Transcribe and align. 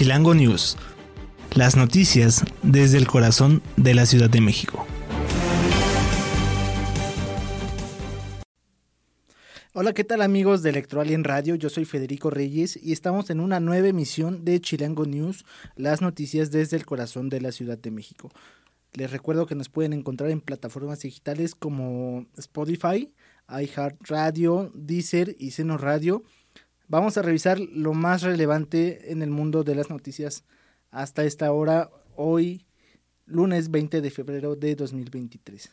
Chilango 0.00 0.34
News. 0.34 0.78
Las 1.54 1.76
noticias 1.76 2.42
desde 2.62 2.96
el 2.96 3.06
corazón 3.06 3.62
de 3.76 3.92
la 3.92 4.06
Ciudad 4.06 4.30
de 4.30 4.40
México. 4.40 4.86
Hola, 9.74 9.92
¿qué 9.92 10.02
tal 10.02 10.22
amigos 10.22 10.62
de 10.62 10.70
Electroalien 10.70 11.22
Radio? 11.22 11.54
Yo 11.54 11.68
soy 11.68 11.84
Federico 11.84 12.30
Reyes 12.30 12.78
y 12.82 12.92
estamos 12.92 13.28
en 13.28 13.40
una 13.40 13.60
nueva 13.60 13.88
emisión 13.88 14.42
de 14.42 14.58
Chilango 14.62 15.04
News, 15.04 15.44
las 15.76 16.00
noticias 16.00 16.50
desde 16.50 16.78
el 16.78 16.86
corazón 16.86 17.28
de 17.28 17.42
la 17.42 17.52
Ciudad 17.52 17.76
de 17.76 17.90
México. 17.90 18.30
Les 18.94 19.10
recuerdo 19.10 19.44
que 19.44 19.54
nos 19.54 19.68
pueden 19.68 19.92
encontrar 19.92 20.30
en 20.30 20.40
plataformas 20.40 21.00
digitales 21.00 21.54
como 21.54 22.24
Spotify, 22.38 23.12
iHeartRadio, 23.50 24.72
Deezer 24.74 25.36
y 25.38 25.50
Seno 25.50 25.76
Radio. 25.76 26.22
Vamos 26.90 27.16
a 27.16 27.22
revisar 27.22 27.60
lo 27.60 27.94
más 27.94 28.22
relevante 28.22 29.12
en 29.12 29.22
el 29.22 29.30
mundo 29.30 29.62
de 29.62 29.76
las 29.76 29.90
noticias 29.90 30.42
hasta 30.90 31.22
esta 31.22 31.52
hora, 31.52 31.88
hoy, 32.16 32.66
lunes 33.26 33.70
20 33.70 34.00
de 34.00 34.10
febrero 34.10 34.56
de 34.56 34.74
2023. 34.74 35.70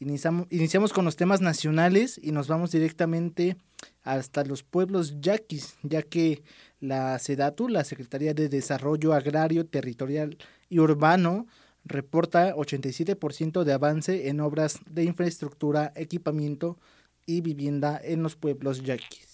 Iniciamos, 0.00 0.46
iniciamos 0.48 0.94
con 0.94 1.04
los 1.04 1.16
temas 1.16 1.42
nacionales 1.42 2.18
y 2.22 2.32
nos 2.32 2.48
vamos 2.48 2.70
directamente 2.70 3.58
hasta 4.02 4.46
los 4.46 4.62
pueblos 4.62 5.20
yaquis, 5.20 5.76
ya 5.82 6.00
que 6.00 6.42
la 6.80 7.18
SEDATU, 7.18 7.68
la 7.68 7.84
Secretaría 7.84 8.32
de 8.32 8.48
Desarrollo 8.48 9.12
Agrario, 9.12 9.66
Territorial 9.66 10.38
y 10.70 10.78
Urbano, 10.78 11.46
reporta 11.84 12.56
87% 12.56 13.62
de 13.62 13.72
avance 13.74 14.30
en 14.30 14.40
obras 14.40 14.78
de 14.88 15.04
infraestructura, 15.04 15.92
equipamiento 15.96 16.78
y 17.26 17.42
vivienda 17.42 18.00
en 18.02 18.22
los 18.22 18.36
pueblos 18.36 18.82
yaquis. 18.82 19.25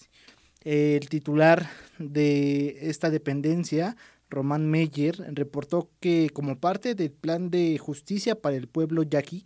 El 0.63 1.09
titular 1.09 1.69
de 1.99 2.89
esta 2.89 3.09
dependencia, 3.09 3.97
Román 4.29 4.69
Meyer, 4.69 5.17
reportó 5.35 5.89
que 5.99 6.29
como 6.33 6.57
parte 6.57 6.95
del 6.95 7.11
plan 7.11 7.49
de 7.49 7.77
justicia 7.77 8.41
para 8.41 8.55
el 8.55 8.67
pueblo 8.67 9.03
yaqui, 9.03 9.45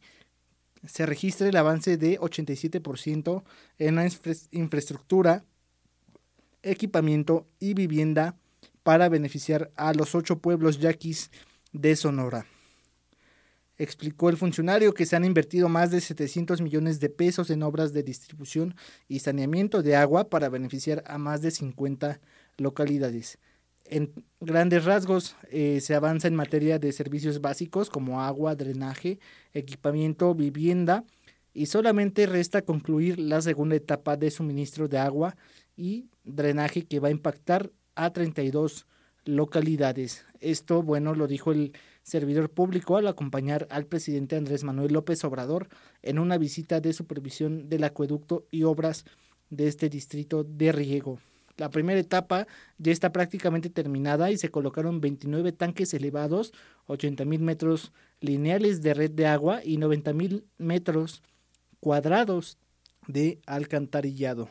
se 0.85 1.05
registra 1.05 1.49
el 1.49 1.57
avance 1.57 1.97
de 1.97 2.19
87% 2.19 3.43
en 3.79 3.95
la 3.95 4.07
infraestructura, 4.51 5.43
equipamiento 6.61 7.47
y 7.59 7.73
vivienda 7.73 8.37
para 8.83 9.09
beneficiar 9.09 9.71
a 9.75 9.93
los 9.93 10.15
ocho 10.15 10.39
pueblos 10.39 10.79
yaquis 10.79 11.31
de 11.73 11.95
Sonora. 11.95 12.45
Explicó 13.77 14.29
el 14.29 14.37
funcionario 14.37 14.93
que 14.93 15.05
se 15.05 15.15
han 15.15 15.25
invertido 15.25 15.69
más 15.69 15.91
de 15.91 16.01
700 16.01 16.61
millones 16.61 16.99
de 16.99 17.09
pesos 17.09 17.49
en 17.51 17.61
obras 17.61 17.93
de 17.93 18.03
distribución 18.03 18.75
y 19.07 19.19
saneamiento 19.19 19.83
de 19.83 19.95
agua 19.95 20.29
para 20.29 20.49
beneficiar 20.49 21.03
a 21.05 21.17
más 21.17 21.41
de 21.41 21.51
50 21.51 22.19
localidades. 22.57 23.37
En 23.85 24.11
grandes 24.41 24.83
rasgos 24.83 25.35
eh, 25.49 25.79
se 25.79 25.95
avanza 25.95 26.27
en 26.27 26.35
materia 26.35 26.79
de 26.79 26.91
servicios 26.91 27.39
básicos 27.39 27.89
como 27.89 28.21
agua, 28.21 28.55
drenaje, 28.55 29.19
equipamiento, 29.53 30.33
vivienda 30.33 31.05
y 31.53 31.67
solamente 31.67 32.25
resta 32.25 32.63
concluir 32.63 33.19
la 33.19 33.41
segunda 33.41 33.75
etapa 33.75 34.17
de 34.17 34.29
suministro 34.29 34.87
de 34.87 34.97
agua 34.97 35.37
y 35.75 36.09
drenaje 36.23 36.83
que 36.83 36.99
va 36.99 37.07
a 37.07 37.11
impactar 37.11 37.71
a 37.95 38.11
32 38.11 38.85
localidades. 39.25 40.25
Esto, 40.39 40.83
bueno, 40.83 41.15
lo 41.15 41.27
dijo 41.27 41.51
el 41.51 41.73
servidor 42.07 42.49
público 42.49 42.95
al 42.95 43.05
acompañar 43.05 43.67
al 43.69 43.85
presidente 43.85 44.37
Andrés 44.37 44.63
Manuel 44.63 44.93
López 44.93 45.25
Obrador 45.25 45.67
en 46.01 46.19
una 46.19 46.37
visita 46.37 46.79
de 46.79 46.93
supervisión 46.93 47.67
del 47.67 47.83
acueducto 47.83 48.45
y 48.49 48.63
obras 48.63 49.03
de 49.49 49.67
este 49.67 49.89
distrito 49.89 50.45
de 50.45 50.71
riego. 50.71 51.19
La 51.57 51.69
primera 51.69 51.99
etapa 51.99 52.47
ya 52.77 52.93
está 52.93 53.11
prácticamente 53.11 53.69
terminada 53.69 54.31
y 54.31 54.37
se 54.37 54.49
colocaron 54.49 55.01
29 55.01 55.51
tanques 55.51 55.93
elevados, 55.93 56.53
80 56.85 57.25
mil 57.25 57.41
metros 57.41 57.91
lineales 58.21 58.81
de 58.81 58.93
red 58.93 59.11
de 59.11 59.25
agua 59.25 59.59
y 59.61 59.75
90 59.75 60.13
mil 60.13 60.45
metros 60.57 61.21
cuadrados 61.81 62.57
de 63.07 63.41
alcantarillado. 63.45 64.47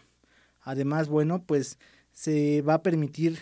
Además, 0.60 1.08
bueno, 1.08 1.42
pues 1.46 1.78
se 2.12 2.60
va 2.60 2.74
a 2.74 2.82
permitir 2.82 3.38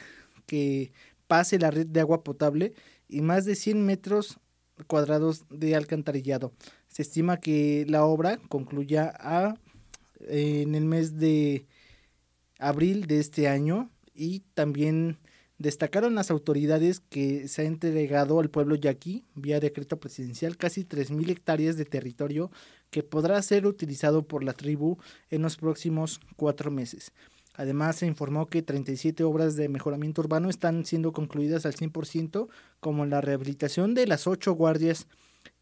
que 0.47 0.93
pase 1.27 1.59
la 1.59 1.73
red 1.73 1.87
de 1.87 2.01
agua 2.01 2.23
potable 2.23 2.75
y 3.15 3.23
más 3.23 3.45
de 3.45 3.55
100 3.55 3.87
metros 3.87 4.41
cuadrados 4.89 5.45
de 5.49 5.77
alcantarillado. 5.77 6.53
Se 6.89 7.03
estima 7.03 7.39
que 7.39 7.87
la 7.89 8.05
obra 8.05 8.39
concluya 8.49 9.15
a, 9.21 9.55
en 10.21 10.75
el 10.75 10.85
mes 10.85 11.17
de 11.17 11.67
abril 12.59 13.07
de 13.07 13.21
este 13.21 13.47
año 13.47 13.91
y 14.15 14.41
también 14.55 15.19
destacaron 15.59 16.17
las 16.17 16.33
autoridades 16.33 17.01
que 17.01 17.47
se 17.47 17.63
ha 17.63 17.65
entregado 17.67 18.41
al 18.41 18.51
pueblo 18.51 18.75
yaqui 18.75 19.25
vía 19.37 19.61
decreto 19.61 20.01
presidencial 20.01 20.57
casi 20.57 20.85
3.000 20.85 21.31
hectáreas 21.31 21.77
de 21.77 21.85
territorio 21.85 22.51
que 22.91 23.05
podrá 23.05 23.41
ser 23.43 23.67
utilizado 23.67 24.27
por 24.27 24.43
la 24.43 24.55
tribu 24.55 24.99
en 25.31 25.43
los 25.43 25.57
próximos 25.57 26.21
cuatro 26.37 26.73
meses. 26.73 27.13
Además, 27.55 27.97
se 27.97 28.07
informó 28.07 28.47
que 28.47 28.63
37 28.63 29.23
obras 29.23 29.55
de 29.55 29.69
mejoramiento 29.69 30.21
urbano 30.21 30.51
están 30.51 30.85
siendo 30.85 31.13
concluidas 31.13 31.67
al 31.67 31.75
100%, 31.75 32.49
como 32.81 33.07
la 33.07 33.21
rehabilitación 33.21 33.95
de 33.95 34.07
las 34.07 34.27
ocho 34.27 34.55
guardias 34.55 35.07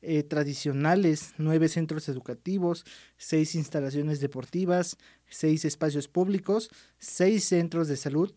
eh, 0.01 0.23
tradicionales, 0.23 1.35
nueve 1.39 1.69
centros 1.69 2.09
educativos, 2.09 2.85
seis 3.19 3.55
instalaciones 3.55 4.21
deportivas, 4.21 4.97
seis 5.29 5.65
espacios 5.65 6.09
públicos, 6.09 6.71
seis 6.99 7.45
centros 7.45 7.89
de 7.89 7.97
salud, 7.97 8.33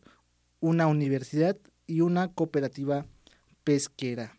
una 0.59 0.87
universidad 0.87 1.57
y 1.87 2.01
una 2.01 2.31
cooperativa 2.33 3.05
pesquera. 3.63 4.37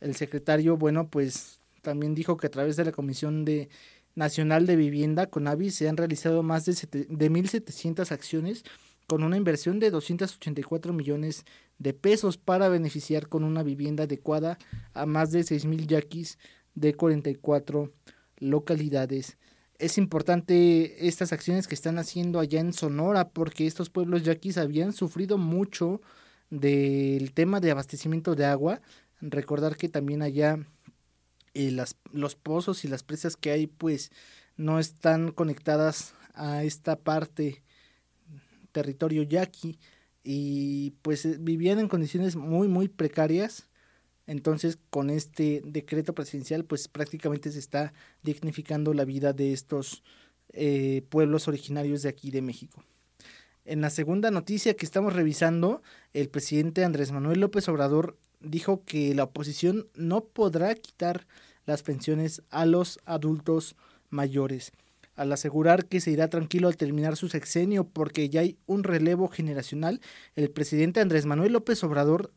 El 0.00 0.14
secretario, 0.14 0.76
bueno, 0.76 1.08
pues 1.08 1.60
también 1.82 2.14
dijo 2.14 2.36
que 2.36 2.46
a 2.46 2.50
través 2.50 2.76
de 2.76 2.84
la 2.84 2.92
Comisión 2.92 3.44
de 3.44 3.68
Nacional 4.14 4.66
de 4.66 4.76
Vivienda, 4.76 5.26
CONAVI, 5.26 5.70
se 5.70 5.88
han 5.88 5.96
realizado 5.96 6.42
más 6.42 6.64
de, 6.64 6.72
de 6.72 7.30
1.700 7.30 8.10
acciones 8.10 8.64
con 9.06 9.24
una 9.24 9.36
inversión 9.36 9.80
de 9.80 9.90
284 9.90 10.92
millones 10.92 11.44
de 11.78 11.94
pesos 11.94 12.36
para 12.36 12.68
beneficiar 12.68 13.28
con 13.28 13.42
una 13.42 13.62
vivienda 13.64 14.04
adecuada 14.04 14.56
a 14.94 15.04
más 15.06 15.32
de 15.32 15.40
6.000 15.40 15.86
yaquis 15.86 16.38
de 16.74 16.94
44 16.94 17.92
localidades. 18.38 19.36
Es 19.80 19.98
importante 19.98 21.08
estas 21.08 21.32
acciones 21.32 21.66
que 21.66 21.74
están 21.74 21.98
haciendo 21.98 22.38
allá 22.38 22.60
en 22.60 22.72
Sonora 22.72 23.30
porque 23.30 23.66
estos 23.66 23.90
pueblos 23.90 24.22
yaquis 24.22 24.58
habían 24.58 24.92
sufrido 24.92 25.38
mucho 25.38 26.00
del 26.50 27.32
tema 27.32 27.60
de 27.60 27.70
abastecimiento 27.70 28.34
de 28.34 28.44
agua. 28.44 28.80
Recordar 29.20 29.76
que 29.76 29.88
también 29.88 30.22
allá 30.22 30.58
eh, 31.54 31.70
las, 31.70 31.96
los 32.12 32.36
pozos 32.36 32.84
y 32.84 32.88
las 32.88 33.02
presas 33.02 33.36
que 33.36 33.50
hay 33.50 33.66
pues 33.66 34.12
no 34.56 34.78
están 34.78 35.32
conectadas 35.32 36.14
a 36.34 36.62
esta 36.64 36.96
parte 36.96 37.62
territorio 38.72 39.22
yaqui 39.22 39.78
y 40.22 40.92
pues 41.02 41.24
eh, 41.24 41.36
vivían 41.40 41.78
en 41.78 41.88
condiciones 41.88 42.36
muy 42.36 42.68
muy 42.68 42.88
precarias. 42.88 43.68
Entonces 44.26 44.78
con 44.90 45.10
este 45.10 45.60
decreto 45.64 46.14
presidencial 46.14 46.64
pues 46.64 46.86
prácticamente 46.88 47.50
se 47.50 47.58
está 47.58 47.92
dignificando 48.22 48.94
la 48.94 49.04
vida 49.04 49.32
de 49.32 49.52
estos 49.52 50.04
eh, 50.52 51.02
pueblos 51.08 51.48
originarios 51.48 52.02
de 52.02 52.10
aquí 52.10 52.30
de 52.30 52.42
México. 52.42 52.84
En 53.64 53.80
la 53.80 53.90
segunda 53.90 54.30
noticia 54.30 54.74
que 54.74 54.86
estamos 54.86 55.14
revisando 55.14 55.82
el 56.12 56.28
presidente 56.28 56.84
Andrés 56.84 57.12
Manuel 57.12 57.40
López 57.40 57.68
Obrador 57.68 58.18
dijo 58.40 58.84
que 58.84 59.14
la 59.14 59.24
oposición 59.24 59.88
no 59.94 60.24
podrá 60.24 60.74
quitar 60.74 61.26
las 61.66 61.82
pensiones 61.82 62.42
a 62.50 62.66
los 62.66 62.98
adultos 63.04 63.76
mayores, 64.08 64.72
al 65.14 65.32
asegurar 65.32 65.86
que 65.86 66.00
se 66.00 66.10
irá 66.10 66.28
tranquilo 66.28 66.68
al 66.68 66.76
terminar 66.76 67.16
su 67.16 67.28
sexenio 67.28 67.84
porque 67.84 68.28
ya 68.28 68.40
hay 68.40 68.58
un 68.66 68.84
relevo 68.84 69.28
generacional, 69.28 70.00
el 70.34 70.50
presidente 70.50 71.00
Andrés 71.00 71.26
Manuel 71.26 71.52
López 71.52 71.84
Obrador 71.84 72.32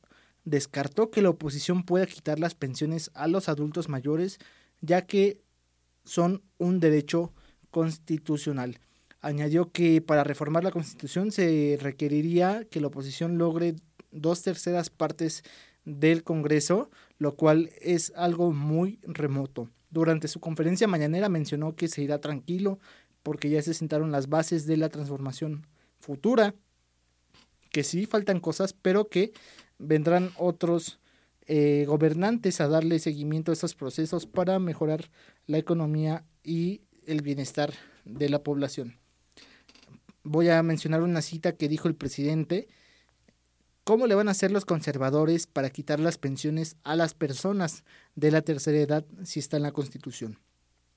descartó 0.46 1.10
que 1.10 1.22
la 1.22 1.30
oposición 1.30 1.84
pueda 1.84 2.06
quitar 2.06 2.40
las 2.40 2.56
pensiones 2.56 3.12
a 3.14 3.28
los 3.28 3.48
adultos 3.48 3.90
mayores, 3.90 4.40
ya 4.82 5.06
que 5.06 5.42
son 6.04 6.44
un 6.58 6.80
derecho 6.80 7.34
constitucional. 7.72 8.80
Añadió 9.22 9.72
que 9.72 10.02
para 10.02 10.26
reformar 10.26 10.66
la 10.66 10.72
constitución 10.72 11.32
se 11.32 11.78
requeriría 11.80 12.66
que 12.70 12.82
la 12.82 12.88
oposición 12.88 13.38
logre 13.38 13.76
dos 14.12 14.42
terceras 14.42 14.90
partes 14.90 15.44
del 15.86 16.24
Congreso, 16.24 16.90
lo 17.18 17.36
cual 17.36 17.72
es 17.82 18.14
algo 18.16 18.52
muy 18.52 19.00
remoto. 19.04 19.70
Durante 19.90 20.28
su 20.28 20.40
conferencia 20.40 20.88
mañanera 20.88 21.30
mencionó 21.30 21.76
que 21.76 21.88
se 21.88 22.02
irá 22.02 22.20
tranquilo 22.20 22.80
porque 23.22 23.50
ya 23.50 23.62
se 23.62 23.74
sentaron 23.74 24.12
las 24.12 24.28
bases 24.28 24.66
de 24.66 24.78
la 24.78 24.90
transformación 24.90 25.68
futura, 26.00 26.56
que 27.72 27.84
sí 27.84 28.06
faltan 28.06 28.40
cosas, 28.40 28.74
pero 28.74 29.08
que 29.08 29.34
vendrán 29.78 30.32
otros 30.38 31.00
eh, 31.46 31.86
gobernantes 31.88 32.62
a 32.62 32.68
darle 32.68 33.00
seguimiento 33.00 33.52
a 33.52 33.54
estos 33.54 33.76
procesos 33.76 34.26
para 34.26 34.60
mejorar 34.60 35.10
la 35.46 35.58
economía 35.58 36.26
y 36.44 36.82
el 37.06 37.22
bienestar 37.22 37.74
de 38.06 38.30
la 38.30 38.44
población. 38.44 38.98
Voy 40.24 40.50
a 40.50 40.64
mencionar 40.64 41.02
una 41.02 41.22
cita 41.22 41.58
que 41.58 41.68
dijo 41.68 41.88
el 41.88 41.96
presidente 41.96 42.68
¿Cómo 43.86 44.08
le 44.08 44.16
van 44.16 44.30
a 44.30 44.32
hacer 44.32 44.50
los 44.50 44.64
conservadores 44.64 45.46
para 45.46 45.70
quitar 45.70 46.00
las 46.00 46.18
pensiones 46.18 46.78
a 46.84 46.96
las 46.96 47.14
personas 47.14 47.84
de 48.16 48.32
la 48.32 48.42
tercera 48.42 48.78
edad 48.78 49.06
si 49.26 49.42
está 49.42 49.58
en 49.58 49.64
la 49.64 49.74
Constitución? 49.74 50.40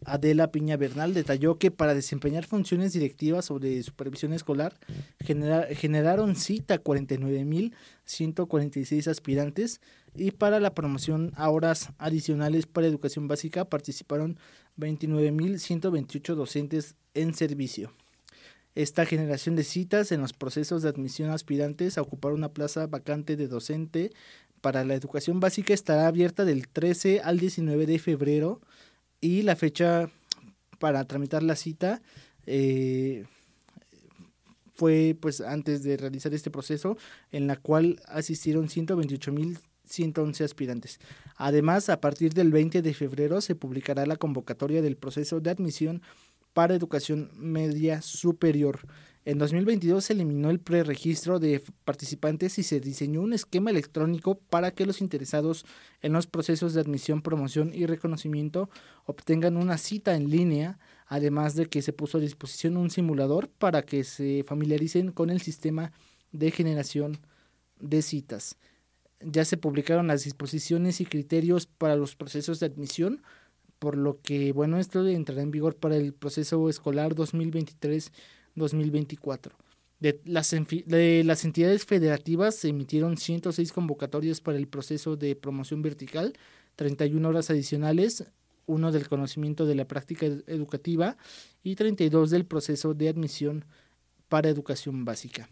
Adela 0.07 0.53
Piña 0.53 0.77
Bernal, 0.77 1.15
detalló 1.15 1.59
que 1.59 1.73
para 1.73 1.95
desempeñar 1.95 2.47
funciones 2.47 2.93
directivas 2.93 3.51
de 3.61 3.83
supervisión 3.83 4.33
escolar 4.33 4.79
generaron 5.25 6.37
cita 6.37 6.81
49.146 6.83 9.09
aspirantes 9.09 9.81
y 10.15 10.31
para 10.31 10.61
la 10.61 10.75
promoción 10.75 11.33
a 11.37 11.51
horas 11.51 11.91
adicionales 11.99 12.67
para 12.67 12.87
educación 12.87 13.27
básica 13.29 13.65
participaron 13.65 14.39
29.128 14.79 16.35
docentes 16.35 16.95
en 17.15 17.35
servicio. 17.35 17.93
Esta 18.77 19.07
generación 19.07 19.57
de 19.57 19.65
citas 19.65 20.13
en 20.13 20.21
los 20.21 20.35
procesos 20.35 20.83
de 20.83 20.91
admisión 20.91 21.31
aspirantes 21.31 21.99
a 21.99 22.03
ocupar 22.03 22.33
una 22.33 22.51
plaza 22.51 22.87
vacante 22.87 23.37
de 23.37 23.49
docente 23.49 24.13
para 24.61 24.85
la 24.85 24.95
educación 24.95 25.41
básica 25.41 25.75
estará 25.75 26.07
abierta 26.07 26.45
del 26.45 26.69
13 26.69 27.21
al 27.21 27.39
19 27.39 27.87
de 27.87 27.99
febrero 27.99 28.61
y 29.21 29.43
la 29.43 29.57
fecha 29.57 30.11
para 30.79 31.05
tramitar 31.05 31.43
la 31.43 31.57
cita 31.57 32.03
eh, 32.47 33.25
fue 34.75 35.17
pues 35.19 35.41
antes 35.41 35.83
de 35.83 35.97
realizar 35.97 36.35
este 36.35 36.51
proceso 36.51 36.97
en 37.33 37.47
la 37.47 37.57
cual 37.57 38.01
asistieron 38.07 38.69
128.111 38.69 40.45
aspirantes. 40.45 41.01
Además, 41.37 41.89
a 41.89 42.01
partir 42.01 42.35
del 42.35 42.53
20 42.53 42.83
de 42.83 42.95
febrero 42.95 43.41
se 43.41 43.55
publicará 43.55 44.05
la 44.07 44.17
convocatoria 44.17 44.83
del 44.83 44.97
proceso 44.97 45.41
de 45.41 45.51
admisión 45.51 46.03
para 46.53 46.75
educación 46.75 47.31
media 47.37 48.03
superior. 48.03 48.81
En 49.27 49.39
2022 49.39 50.05
se 50.05 50.13
eliminó 50.13 50.51
el 50.51 50.61
preregistro 50.61 51.41
de 51.41 51.61
participantes 51.85 52.61
y 52.61 52.63
se 52.63 52.79
diseñó 52.79 53.23
un 53.23 53.33
esquema 53.33 53.71
electrónico 53.71 54.39
para 54.39 54.71
que 54.71 54.87
los 54.87 55.01
interesados 55.01 55.67
en 56.01 56.13
los 56.13 56.29
procesos 56.29 56.75
de 56.75 56.81
admisión, 56.81 57.23
promoción 57.23 57.73
y 57.75 57.87
reconocimiento 57.87 58.71
obtengan 59.05 59.57
una 59.57 59.79
cita 59.79 60.15
en 60.15 60.31
línea, 60.31 60.79
además 61.09 61.57
de 61.57 61.67
que 61.67 61.83
se 61.83 61.93
puso 61.93 62.19
a 62.19 62.21
disposición 62.21 62.77
un 62.77 62.89
simulador 62.89 63.49
para 63.49 63.83
que 63.83 64.05
se 64.05 64.45
familiaricen 64.45 65.11
con 65.11 65.31
el 65.31 65.41
sistema 65.41 65.91
de 66.31 66.53
generación 66.53 67.19
de 67.81 68.03
citas. 68.03 68.59
Ya 69.19 69.45
se 69.45 69.57
publicaron 69.57 70.07
las 70.07 70.23
disposiciones 70.23 71.01
y 71.01 71.05
criterios 71.05 71.67
para 71.67 71.97
los 71.97 72.15
procesos 72.15 72.61
de 72.61 72.67
admisión, 72.67 73.25
por 73.81 73.97
lo 73.97 74.21
que, 74.21 74.53
bueno, 74.53 74.79
esto 74.79 75.05
entrará 75.05 75.43
en 75.43 75.51
vigor 75.51 75.75
para 75.75 75.97
el 75.97 76.15
proceso 76.15 76.69
escolar 76.69 77.17
2023 77.17 78.13
2024. 78.57 79.55
De 80.01 80.21
las, 80.25 80.51
de 80.51 81.23
las 81.25 81.45
entidades 81.45 81.87
federativas 81.87 82.55
se 82.57 82.69
emitieron 82.69 83.17
106 83.17 83.73
convocatorias 83.73 84.41
para 84.41 84.59
el 84.59 84.69
proceso 84.69 85.17
de 85.17 85.37
promoción 85.37 85.81
vertical, 85.81 86.35
31 86.77 87.27
horas 87.27 87.49
adicionales, 87.49 88.25
uno 88.67 88.93
del 88.93 89.09
conocimiento 89.09 89.65
de 89.65 89.75
la 89.75 89.87
práctica 89.87 90.27
educativa 90.27 91.17
y 91.63 91.77
32 91.77 92.31
del 92.31 92.45
proceso 92.45 92.93
de 92.93 93.09
admisión 93.09 93.65
para 94.29 94.51
educación 94.51 95.05
básica. 95.05 95.49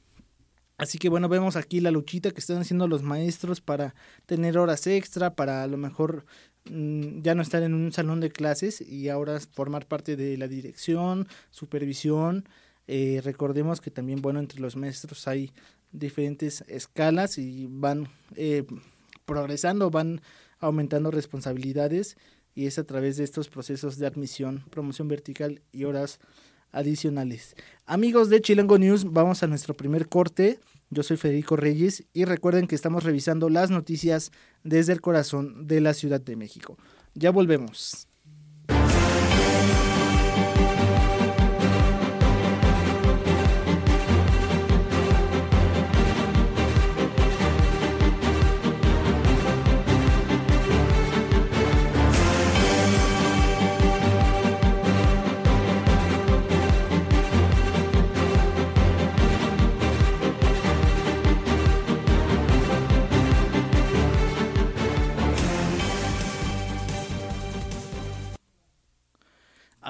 Así 0.77 0.99
que 0.99 1.09
bueno, 1.09 1.29
vemos 1.29 1.55
aquí 1.55 1.81
la 1.81 1.93
luchita 1.93 2.33
que 2.33 2.41
están 2.41 2.59
haciendo 2.59 2.89
los 2.89 3.03
maestros 3.03 3.61
para 3.61 3.95
tener 4.27 4.59
horas 4.59 4.87
extra, 4.89 5.37
para 5.37 5.63
a 5.63 5.67
lo 5.69 5.77
mejor 5.77 6.27
mm, 6.69 7.23
ya 7.23 7.37
no 7.37 7.43
estar 7.43 7.63
en 7.63 7.75
un 7.75 7.93
salón 7.93 8.21
de 8.21 8.31
clases 8.31 8.81
y 8.81 9.09
ahora 9.09 9.39
formar 9.41 9.87
parte 9.87 10.17
de 10.17 10.37
la 10.37 10.49
dirección, 10.49 11.29
supervisión, 11.51 12.49
eh, 12.87 13.21
recordemos 13.25 13.81
que 13.81 13.91
también, 13.91 14.21
bueno, 14.21 14.41
entre 14.41 14.61
los 14.61 14.77
maestros 14.77 15.27
hay 15.27 15.53
diferentes 15.93 16.65
escalas 16.69 17.39
y 17.39 17.67
van 17.69 18.09
eh, 18.37 18.65
progresando, 19.25 19.91
van 19.91 20.21
aumentando 20.59 21.11
responsabilidades 21.11 22.17
y 22.55 22.67
es 22.67 22.79
a 22.79 22.85
través 22.85 23.17
de 23.17 23.25
estos 23.25 23.49
procesos 23.49 23.99
de 23.99 24.07
admisión, 24.07 24.65
promoción 24.71 25.09
vertical 25.09 25.63
y 25.73 25.85
horas 25.85 26.21
adicionales. 26.73 27.55
Amigos 27.87 28.29
de 28.29 28.41
Chilango 28.41 28.79
News, 28.79 29.05
vamos 29.11 29.43
a 29.43 29.47
nuestro 29.47 29.75
primer 29.75 30.09
corte. 30.09 30.59
Yo 30.91 31.03
soy 31.03 31.17
Federico 31.17 31.57
Reyes 31.57 32.05
y 32.13 32.25
recuerden 32.25 32.67
que 32.67 32.75
estamos 32.75 33.05
revisando 33.05 33.49
las 33.49 33.71
noticias 33.71 34.33
desde 34.63 34.93
el 34.93 35.01
corazón 35.01 35.67
de 35.67 35.81
la 35.81 35.95
Ciudad 35.95 36.21
de 36.21 36.37
México. 36.37 36.77
Ya 37.15 37.31
volvemos. 37.31 38.09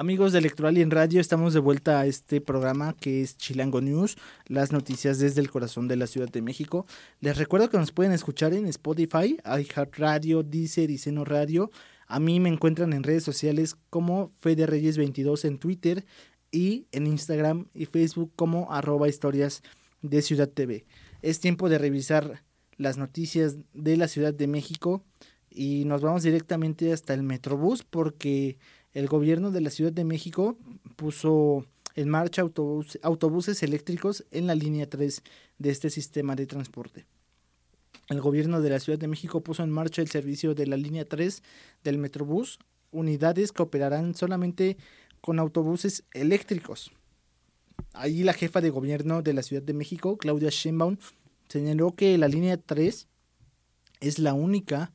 Amigos 0.05 0.33
de 0.33 0.37
Electoral 0.37 0.77
y 0.77 0.83
en 0.83 0.91
Radio, 0.91 1.19
estamos 1.19 1.55
de 1.55 1.59
vuelta 1.59 1.99
a 1.99 2.05
este 2.05 2.39
programa 2.39 2.95
que 2.95 3.23
es 3.23 3.37
Chilango 3.37 3.81
News, 3.81 4.17
las 4.45 4.71
noticias 4.71 5.17
desde 5.17 5.41
el 5.41 5.49
corazón 5.49 5.87
de 5.87 5.95
la 5.95 6.05
Ciudad 6.05 6.29
de 6.29 6.43
México. 6.43 6.85
Les 7.21 7.35
recuerdo 7.39 7.71
que 7.71 7.79
nos 7.79 7.91
pueden 7.91 8.11
escuchar 8.11 8.53
en 8.53 8.67
Spotify, 8.67 9.39
iHeartRadio, 9.43 10.43
Deezer 10.43 10.91
y 10.91 10.99
Seno 10.99 11.25
Radio. 11.25 11.71
A 12.05 12.19
mí 12.19 12.39
me 12.39 12.49
encuentran 12.49 12.93
en 12.93 13.01
redes 13.01 13.23
sociales 13.23 13.77
como 13.89 14.29
Fede 14.37 14.67
Reyes 14.67 14.95
22 14.99 15.43
en 15.45 15.57
Twitter 15.57 16.05
y 16.51 16.85
en 16.91 17.07
Instagram 17.07 17.65
y 17.73 17.87
Facebook 17.87 18.31
como 18.35 18.71
arroba 18.71 19.09
historias 19.09 19.63
de 20.03 20.21
Ciudad 20.21 20.49
TV. 20.49 20.85
Es 21.23 21.39
tiempo 21.39 21.67
de 21.67 21.79
revisar 21.79 22.43
las 22.77 22.99
noticias 22.99 23.57
de 23.73 23.97
la 23.97 24.07
Ciudad 24.07 24.35
de 24.35 24.45
México 24.45 25.03
y 25.49 25.85
nos 25.85 26.01
vamos 26.01 26.21
directamente 26.21 26.93
hasta 26.93 27.15
el 27.15 27.23
Metrobús 27.23 27.83
porque 27.83 28.59
el 28.95 29.07
gobierno 29.07 29.51
de 29.51 29.59
la 29.59 29.69
Ciudad 29.69 29.91
de 29.91 30.05
México 30.05 30.57
puso 30.95 31.65
en 31.95 32.09
marcha 32.09 32.43
autobuses 33.01 33.61
eléctricos 33.61 34.25
en 34.31 34.47
la 34.47 34.55
línea 34.55 34.89
3 34.89 35.21
de 35.59 35.69
este 35.69 35.89
sistema 35.89 36.35
de 36.35 36.47
transporte. 36.47 37.05
El 38.07 38.21
gobierno 38.21 38.61
de 38.61 38.69
la 38.69 38.79
Ciudad 38.79 38.97
de 38.97 39.09
México 39.09 39.41
puso 39.41 39.63
en 39.63 39.69
marcha 39.69 40.01
el 40.01 40.07
servicio 40.07 40.55
de 40.55 40.67
la 40.67 40.77
línea 40.77 41.03
3 41.03 41.43
del 41.83 41.97
Metrobús, 41.97 42.57
unidades 42.91 43.51
que 43.51 43.63
operarán 43.63 44.15
solamente 44.15 44.77
con 45.19 45.39
autobuses 45.39 46.05
eléctricos. 46.13 46.91
Allí 47.91 48.23
la 48.23 48.33
jefa 48.33 48.61
de 48.61 48.69
gobierno 48.69 49.21
de 49.21 49.33
la 49.33 49.43
Ciudad 49.43 49.63
de 49.63 49.73
México, 49.73 50.17
Claudia 50.17 50.49
Sheinbaum, 50.49 50.97
señaló 51.49 51.95
que 51.95 52.17
la 52.17 52.29
línea 52.29 52.55
3 52.55 53.07
es 53.99 54.19
la 54.19 54.33
única 54.33 54.93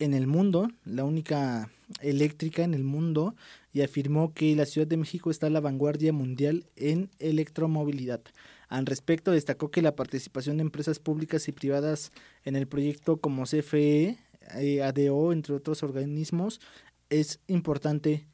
en 0.00 0.12
el 0.12 0.26
mundo, 0.26 0.68
la 0.84 1.04
única 1.04 1.70
eléctrica 2.00 2.62
en 2.62 2.74
el 2.74 2.84
mundo, 2.84 3.34
y 3.72 3.82
afirmó 3.82 4.34
que 4.34 4.54
la 4.56 4.66
Ciudad 4.66 4.86
de 4.86 4.96
México 4.96 5.30
está 5.30 5.46
a 5.46 5.50
la 5.50 5.60
vanguardia 5.60 6.12
mundial 6.12 6.66
en 6.76 7.10
electromovilidad. 7.18 8.20
Al 8.68 8.86
respecto, 8.86 9.32
destacó 9.32 9.70
que 9.70 9.82
la 9.82 9.96
participación 9.96 10.56
de 10.56 10.62
empresas 10.62 10.98
públicas 10.98 11.48
y 11.48 11.52
privadas 11.52 12.12
en 12.44 12.56
el 12.56 12.68
proyecto 12.68 13.16
como 13.16 13.44
CFE, 13.44 14.18
eh, 14.56 14.82
ADO, 14.82 15.32
entre 15.32 15.54
otros 15.54 15.82
organismos, 15.82 16.60
es 17.08 17.40
importante 17.48 18.26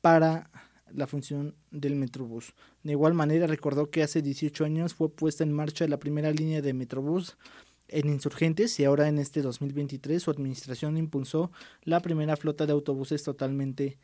para 0.00 0.50
la 0.90 1.06
función 1.06 1.54
del 1.70 1.96
Metrobús. 1.96 2.54
De 2.82 2.92
igual 2.92 3.14
manera, 3.14 3.46
recordó 3.46 3.90
que 3.90 4.02
hace 4.02 4.22
18 4.22 4.64
años 4.64 4.94
fue 4.94 5.10
puesta 5.10 5.44
en 5.44 5.52
marcha 5.52 5.86
la 5.88 5.98
primera 5.98 6.30
línea 6.30 6.62
de 6.62 6.74
Metrobús 6.74 7.36
en 7.92 8.08
Insurgentes 8.08 8.80
y 8.80 8.84
ahora 8.84 9.08
en 9.08 9.18
este 9.18 9.42
2023 9.42 10.22
su 10.22 10.30
administración 10.30 10.96
impulsó 10.96 11.52
la 11.82 12.00
primera 12.00 12.36
flota 12.36 12.66
de 12.66 12.72
autobuses 12.72 13.22
totalmente 13.22 13.98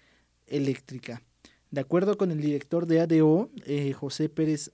eléctrica. 0.46 1.22
De 1.70 1.80
acuerdo 1.80 2.16
con 2.16 2.30
el 2.30 2.40
director 2.40 2.86
de 2.86 3.00
ADO, 3.00 3.50
eh, 3.66 3.92
José 3.92 4.28
Pérez, 4.28 4.72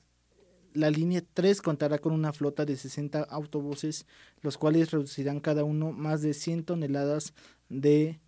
la 0.73 0.91
línea 0.91 1.23
3 1.35 1.63
contará 1.63 1.99
con 1.99 2.13
una 2.13 2.33
flota 2.33 2.65
de 2.65 2.77
60 2.77 3.23
autobuses, 3.23 4.07
los 4.43 4.59
cuales 4.59 4.91
reducirán 4.91 5.41
cada 5.41 5.65
uno 5.65 5.93
más 5.93 6.21
de 6.23 6.35
100 6.35 6.65
toneladas 6.65 7.33
de 7.69 8.21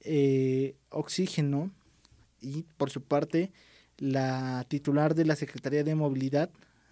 eh, 0.00 0.76
oxígeno 0.90 1.70
y 2.40 2.64
por 2.76 2.90
su 2.90 3.02
parte 3.02 3.52
la 3.98 4.66
titular 4.68 5.14
de 5.14 5.24
la 5.24 5.36
Secretaría 5.36 5.84
de 5.84 5.94
Movilidad, 5.94 6.50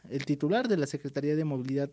el 0.09 0.25
titular 0.25 0.69
de 0.69 0.77
la 0.77 0.87
Secretaría 0.87 1.37
de 1.37 1.45
Movilidad, 1.45 1.91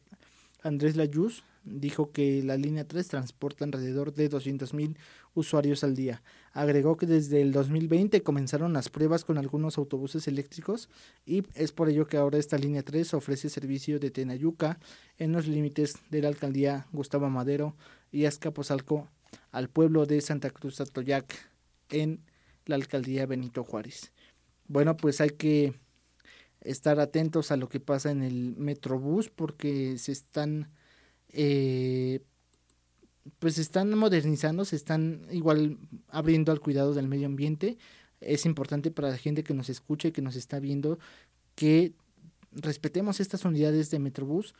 Andrés 0.61 0.95
Layuz, 0.95 1.43
dijo 1.63 2.11
que 2.11 2.41
la 2.43 2.57
línea 2.57 2.87
3 2.87 3.07
transporta 3.07 3.65
alrededor 3.65 4.13
de 4.13 4.29
200.000 4.29 4.95
usuarios 5.33 5.83
al 5.83 5.95
día. 5.95 6.21
Agregó 6.53 6.97
que 6.97 7.05
desde 7.05 7.41
el 7.41 7.51
2020 7.51 8.21
comenzaron 8.23 8.73
las 8.73 8.89
pruebas 8.89 9.23
con 9.25 9.37
algunos 9.37 9.77
autobuses 9.77 10.27
eléctricos 10.27 10.89
y 11.25 11.43
es 11.55 11.71
por 11.71 11.89
ello 11.89 12.07
que 12.07 12.17
ahora 12.17 12.37
esta 12.37 12.57
línea 12.57 12.83
3 12.83 13.13
ofrece 13.13 13.49
servicio 13.49 13.99
de 13.99 14.11
Tenayuca 14.11 14.79
en 15.17 15.31
los 15.31 15.47
límites 15.47 15.95
de 16.09 16.21
la 16.21 16.27
alcaldía 16.27 16.87
Gustavo 16.91 17.29
Madero 17.29 17.75
y 18.11 18.25
Azcapotzalco 18.25 19.07
al 19.51 19.69
pueblo 19.69 20.05
de 20.05 20.21
Santa 20.21 20.49
Cruz 20.49 20.81
Atoyac 20.81 21.49
en 21.89 22.21
la 22.65 22.75
alcaldía 22.75 23.25
Benito 23.25 23.63
Juárez. 23.63 24.11
Bueno, 24.67 24.97
pues 24.97 25.21
hay 25.21 25.31
que 25.31 25.73
estar 26.61 26.99
atentos 26.99 27.51
a 27.51 27.57
lo 27.57 27.69
que 27.69 27.79
pasa 27.79 28.11
en 28.11 28.23
el 28.23 28.55
Metrobús 28.57 29.29
porque 29.29 29.97
se 29.97 30.11
están 30.11 30.69
eh, 31.29 32.21
pues 33.39 33.55
se 33.55 33.61
están 33.61 33.95
modernizando, 33.97 34.65
se 34.65 34.75
están 34.75 35.27
igual 35.31 35.77
abriendo 36.07 36.51
al 36.51 36.59
cuidado 36.59 36.93
del 36.93 37.07
medio 37.07 37.27
ambiente. 37.27 37.77
Es 38.19 38.45
importante 38.45 38.91
para 38.91 39.09
la 39.09 39.17
gente 39.17 39.43
que 39.43 39.53
nos 39.53 39.69
escuche 39.69 40.09
y 40.09 40.11
que 40.11 40.21
nos 40.21 40.35
está 40.35 40.59
viendo 40.59 40.99
que 41.55 41.93
respetemos 42.51 43.19
estas 43.19 43.45
unidades 43.45 43.91
de 43.91 43.99
Metrobús 43.99 44.53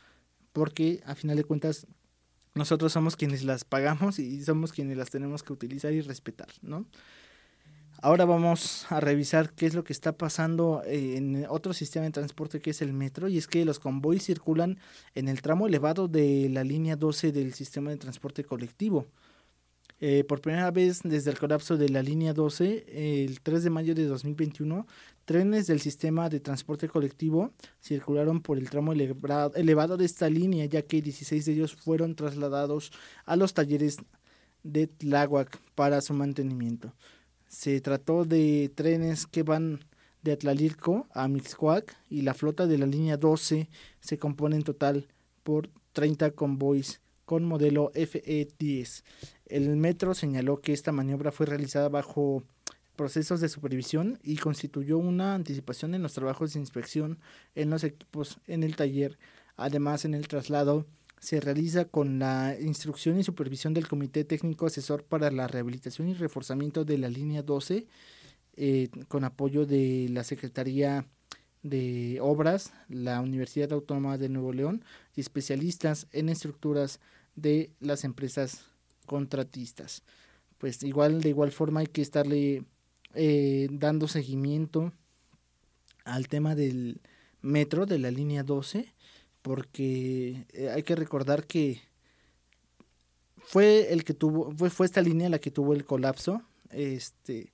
porque 0.52 1.02
a 1.06 1.14
final 1.14 1.36
de 1.36 1.44
cuentas 1.44 1.86
nosotros 2.54 2.92
somos 2.92 3.16
quienes 3.16 3.44
las 3.44 3.64
pagamos 3.64 4.18
y 4.18 4.44
somos 4.44 4.72
quienes 4.72 4.96
las 4.96 5.10
tenemos 5.10 5.42
que 5.42 5.52
utilizar 5.52 5.92
y 5.92 6.00
respetar, 6.00 6.48
¿no? 6.60 6.86
Ahora 8.04 8.24
vamos 8.24 8.84
a 8.90 8.98
revisar 8.98 9.52
qué 9.52 9.64
es 9.64 9.74
lo 9.74 9.84
que 9.84 9.92
está 9.92 10.10
pasando 10.10 10.82
en 10.84 11.46
otro 11.48 11.72
sistema 11.72 12.04
de 12.04 12.10
transporte 12.10 12.58
que 12.58 12.70
es 12.70 12.82
el 12.82 12.92
metro 12.92 13.28
y 13.28 13.38
es 13.38 13.46
que 13.46 13.64
los 13.64 13.78
convoys 13.78 14.24
circulan 14.24 14.80
en 15.14 15.28
el 15.28 15.40
tramo 15.40 15.68
elevado 15.68 16.08
de 16.08 16.48
la 16.48 16.64
línea 16.64 16.96
12 16.96 17.30
del 17.30 17.54
sistema 17.54 17.90
de 17.90 17.98
transporte 17.98 18.42
colectivo. 18.42 19.06
Eh, 20.00 20.24
por 20.24 20.40
primera 20.40 20.72
vez 20.72 21.02
desde 21.04 21.30
el 21.30 21.38
colapso 21.38 21.76
de 21.76 21.90
la 21.90 22.02
línea 22.02 22.32
12, 22.32 23.22
el 23.24 23.40
3 23.40 23.62
de 23.62 23.70
mayo 23.70 23.94
de 23.94 24.06
2021, 24.06 24.84
trenes 25.24 25.68
del 25.68 25.80
sistema 25.80 26.28
de 26.28 26.40
transporte 26.40 26.88
colectivo 26.88 27.52
circularon 27.80 28.40
por 28.40 28.58
el 28.58 28.68
tramo 28.68 28.94
elevado 28.94 29.96
de 29.96 30.04
esta 30.04 30.28
línea, 30.28 30.64
ya 30.64 30.82
que 30.82 31.02
16 31.02 31.44
de 31.44 31.52
ellos 31.52 31.76
fueron 31.76 32.16
trasladados 32.16 32.90
a 33.26 33.36
los 33.36 33.54
talleres 33.54 33.98
de 34.64 34.88
Tláhuac 34.88 35.56
para 35.76 36.00
su 36.00 36.14
mantenimiento. 36.14 36.92
Se 37.52 37.82
trató 37.82 38.24
de 38.24 38.72
trenes 38.74 39.26
que 39.26 39.42
van 39.42 39.84
de 40.22 40.32
Atlalilco 40.32 41.06
a 41.12 41.28
Mixcoac 41.28 41.94
y 42.08 42.22
la 42.22 42.32
flota 42.32 42.66
de 42.66 42.78
la 42.78 42.86
línea 42.86 43.18
12 43.18 43.68
se 44.00 44.18
compone 44.18 44.56
en 44.56 44.62
total 44.62 45.06
por 45.42 45.68
30 45.92 46.30
convoys 46.30 47.02
con 47.26 47.44
modelo 47.44 47.92
FE10. 47.92 49.04
El 49.44 49.76
metro 49.76 50.14
señaló 50.14 50.62
que 50.62 50.72
esta 50.72 50.92
maniobra 50.92 51.30
fue 51.30 51.44
realizada 51.44 51.90
bajo 51.90 52.42
procesos 52.96 53.42
de 53.42 53.50
supervisión 53.50 54.18
y 54.22 54.38
constituyó 54.38 54.96
una 54.96 55.34
anticipación 55.34 55.94
en 55.94 56.02
los 56.02 56.14
trabajos 56.14 56.54
de 56.54 56.60
inspección 56.60 57.18
en 57.54 57.68
los 57.68 57.84
equipos 57.84 58.38
en 58.46 58.62
el 58.62 58.76
taller. 58.76 59.18
Además, 59.56 60.06
en 60.06 60.14
el 60.14 60.26
traslado 60.26 60.86
se 61.22 61.40
realiza 61.40 61.84
con 61.84 62.18
la 62.18 62.56
instrucción 62.60 63.16
y 63.16 63.22
supervisión 63.22 63.74
del 63.74 63.86
Comité 63.86 64.24
Técnico 64.24 64.66
Asesor 64.66 65.04
para 65.04 65.30
la 65.30 65.46
Rehabilitación 65.46 66.08
y 66.08 66.14
Reforzamiento 66.14 66.84
de 66.84 66.98
la 66.98 67.08
Línea 67.08 67.42
12, 67.42 67.86
eh, 68.56 68.88
con 69.06 69.22
apoyo 69.22 69.64
de 69.64 70.08
la 70.10 70.24
Secretaría 70.24 71.06
de 71.62 72.18
Obras, 72.20 72.72
la 72.88 73.20
Universidad 73.20 73.72
Autónoma 73.72 74.18
de 74.18 74.30
Nuevo 74.30 74.52
León 74.52 74.84
y 75.14 75.20
especialistas 75.20 76.08
en 76.10 76.28
estructuras 76.28 76.98
de 77.36 77.70
las 77.78 78.02
empresas 78.02 78.64
contratistas. 79.06 80.02
Pues 80.58 80.82
igual, 80.82 81.20
de 81.20 81.28
igual 81.28 81.52
forma 81.52 81.80
hay 81.80 81.86
que 81.86 82.02
estarle 82.02 82.64
eh, 83.14 83.68
dando 83.70 84.08
seguimiento 84.08 84.92
al 86.04 86.26
tema 86.26 86.56
del 86.56 87.00
metro 87.42 87.86
de 87.86 88.00
la 88.00 88.10
línea 88.10 88.42
12 88.42 88.92
porque 89.42 90.46
eh, 90.52 90.70
hay 90.70 90.82
que 90.82 90.96
recordar 90.96 91.46
que 91.46 91.82
fue 93.36 93.92
el 93.92 94.04
que 94.04 94.14
tuvo 94.14 94.52
fue, 94.52 94.70
fue 94.70 94.86
esta 94.86 95.02
línea 95.02 95.28
la 95.28 95.40
que 95.40 95.50
tuvo 95.50 95.74
el 95.74 95.84
colapso 95.84 96.42
este 96.70 97.52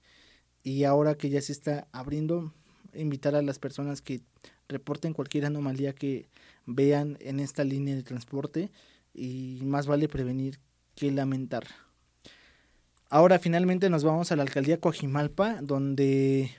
y 0.62 0.85
ahora 0.85 1.16
que 1.16 1.30
ya 1.30 1.40
se 1.40 1.52
está 1.52 1.88
abriendo 1.92 2.52
invitar 2.95 3.35
a 3.35 3.42
las 3.42 3.59
personas 3.59 4.02
que 4.02 4.21
reporten 4.68 5.14
cualquier 5.14 5.47
anomalía 5.47 5.95
que 5.95 6.28
vean 6.66 7.16
en 7.21 7.40
esta 7.40 7.64
línea 7.64 7.95
de 7.95 8.02
transporte 8.02 8.71
y 9.14 9.61
más 9.64 9.87
vale 9.87 10.09
prevenir 10.09 10.59
que 10.95 11.11
lamentar. 11.11 11.64
Ahora 13.09 13.38
finalmente 13.38 13.88
nos 13.88 14.04
vamos 14.04 14.30
a 14.30 14.37
la 14.37 14.42
alcaldía 14.42 14.80
Coajimalpa 14.80 15.62
donde 15.62 16.50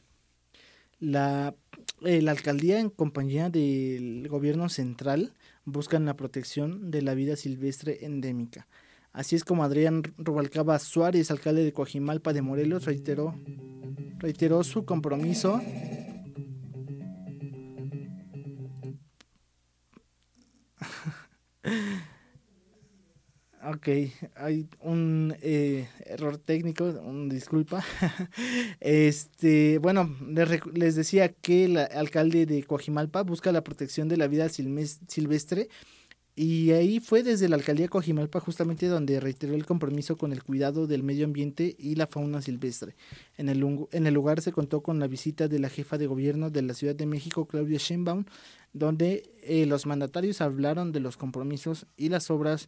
la 0.99 1.53
eh, 2.01 2.21
la 2.21 2.31
alcaldía 2.31 2.79
en 2.79 2.89
compañía 2.89 3.49
del 3.49 4.27
gobierno 4.29 4.69
central 4.69 5.33
buscan 5.65 6.05
la 6.05 6.15
protección 6.15 6.91
de 6.91 7.01
la 7.01 7.13
vida 7.13 7.35
silvestre 7.35 8.05
endémica. 8.05 8.67
Así 9.11 9.35
es 9.35 9.43
como 9.43 9.63
Adrián 9.63 10.03
Rubalcaba 10.17 10.79
Suárez, 10.79 11.31
alcalde 11.31 11.63
de 11.63 11.73
Coajimalpa 11.73 12.31
de 12.31 12.41
Morelos, 12.41 12.85
reiteró, 12.85 13.35
reiteró 14.19 14.63
su 14.63 14.85
compromiso 14.85 15.61
Ok, 23.71 23.87
hay 24.35 24.67
un 24.79 25.35
eh, 25.43 25.87
error 26.05 26.39
técnico, 26.39 26.85
un 26.85 27.29
disculpa. 27.29 27.83
este, 28.79 29.77
bueno, 29.77 30.15
les, 30.73 30.95
decía 30.95 31.29
que 31.29 31.65
el 31.65 31.77
alcalde 31.77 32.47
de 32.47 32.63
Coajimalpa 32.63 33.21
busca 33.21 33.51
la 33.51 33.63
protección 33.63 34.07
de 34.07 34.17
la 34.17 34.27
vida 34.27 34.49
silvestre 34.49 35.69
Y 36.35 36.71
ahí 36.71 36.99
fue 36.99 37.21
desde 37.21 37.47
la 37.47 37.57
alcaldía 37.57 37.85
de 37.85 37.89
Coajimalpa 37.89 38.39
justamente 38.39 38.87
donde 38.87 39.19
reiteró 39.19 39.53
el 39.53 39.67
compromiso 39.67 40.17
con 40.17 40.31
el 40.31 40.43
cuidado 40.43 40.87
del 40.87 41.03
medio 41.03 41.25
ambiente 41.25 41.75
y 41.77 41.93
la 41.93 42.07
fauna 42.07 42.41
silvestre. 42.41 42.95
En 43.37 43.49
el, 43.49 43.63
en 43.91 44.07
el 44.07 44.13
lugar 44.15 44.41
se 44.41 44.51
contó 44.51 44.81
con 44.81 44.99
la 44.99 45.05
visita 45.05 45.47
de 45.47 45.59
la 45.59 45.69
jefa 45.69 45.99
de 45.99 46.07
gobierno 46.07 46.49
de 46.49 46.63
la 46.63 46.73
Ciudad 46.73 46.95
de 46.95 47.05
México, 47.05 47.45
Claudia 47.45 47.77
Sheinbaum, 47.77 48.25
donde 48.73 49.29
eh, 49.43 49.67
los 49.67 49.85
mandatarios 49.85 50.41
hablaron 50.41 50.91
de 50.91 51.01
los 51.01 51.17
compromisos 51.17 51.85
y 51.97 52.09
las 52.09 52.31
obras 52.31 52.67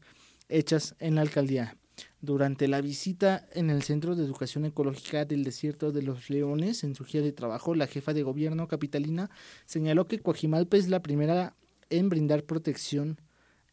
hechas 0.52 0.96
en 1.00 1.16
la 1.16 1.22
alcaldía. 1.22 1.78
Durante 2.22 2.68
la 2.68 2.82
visita 2.82 3.48
en 3.54 3.70
el 3.70 3.82
Centro 3.82 4.16
de 4.16 4.24
Educación 4.24 4.66
Ecológica 4.66 5.26
del 5.26 5.44
Desierto 5.44 5.92
de 5.92 6.04
los 6.04 6.30
Leones, 6.30 6.84
en 6.84 6.94
su 6.94 7.04
gira 7.04 7.24
de 7.24 7.32
trabajo, 7.32 7.74
la 7.74 7.88
jefa 7.88 8.14
de 8.14 8.24
gobierno 8.24 8.68
capitalina 8.68 9.30
señaló 9.66 10.08
que 10.08 10.20
Coajimalpa 10.20 10.78
es 10.78 10.88
la 10.88 11.02
primera 11.02 11.56
en 11.90 12.10
brindar 12.10 12.44
protección 12.44 13.20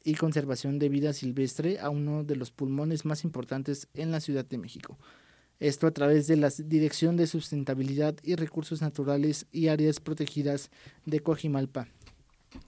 y 0.04 0.14
conservación 0.14 0.78
de 0.78 0.88
vida 0.88 1.12
silvestre 1.12 1.78
a 1.80 1.90
uno 1.90 2.24
de 2.24 2.36
los 2.36 2.50
pulmones 2.50 3.04
más 3.04 3.24
importantes 3.24 3.88
en 3.94 4.10
la 4.10 4.20
Ciudad 4.20 4.46
de 4.46 4.58
México. 4.58 4.98
Esto 5.60 5.86
a 5.88 5.90
través 5.90 6.26
de 6.28 6.36
la 6.36 6.50
Dirección 6.50 7.16
de 7.16 7.26
Sustentabilidad 7.26 8.16
y 8.22 8.36
Recursos 8.36 8.80
Naturales 8.80 9.46
y 9.50 9.68
Áreas 9.68 9.98
Protegidas 9.98 10.70
de 11.04 11.20
Coajimalpa. 11.20 11.88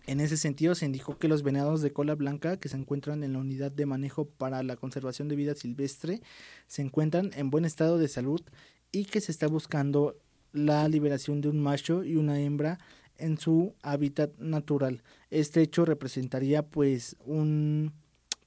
En 0.06 0.20
ese 0.20 0.36
sentido, 0.36 0.74
se 0.74 0.86
indicó 0.86 1.18
que 1.18 1.28
los 1.28 1.42
venados 1.42 1.80
de 1.80 1.92
cola 1.92 2.14
blanca 2.14 2.58
que 2.58 2.68
se 2.68 2.76
encuentran 2.76 3.24
en 3.24 3.32
la 3.32 3.38
unidad 3.38 3.72
de 3.72 3.86
manejo 3.86 4.26
para 4.26 4.62
la 4.62 4.76
conservación 4.76 5.28
de 5.28 5.36
vida 5.36 5.54
silvestre 5.54 6.20
se 6.66 6.82
encuentran 6.82 7.30
en 7.34 7.50
buen 7.50 7.64
estado 7.64 7.98
de 7.98 8.08
salud 8.08 8.40
y 8.92 9.04
que 9.04 9.20
se 9.20 9.32
está 9.32 9.46
buscando 9.46 10.16
la 10.52 10.88
liberación 10.88 11.40
de 11.40 11.48
un 11.48 11.60
macho 11.60 12.04
y 12.04 12.16
una 12.16 12.40
hembra 12.40 12.78
en 13.16 13.38
su 13.38 13.74
hábitat 13.82 14.36
natural. 14.38 15.02
Este 15.30 15.62
hecho 15.62 15.84
representaría 15.84 16.66
pues 16.66 17.16
un 17.24 17.92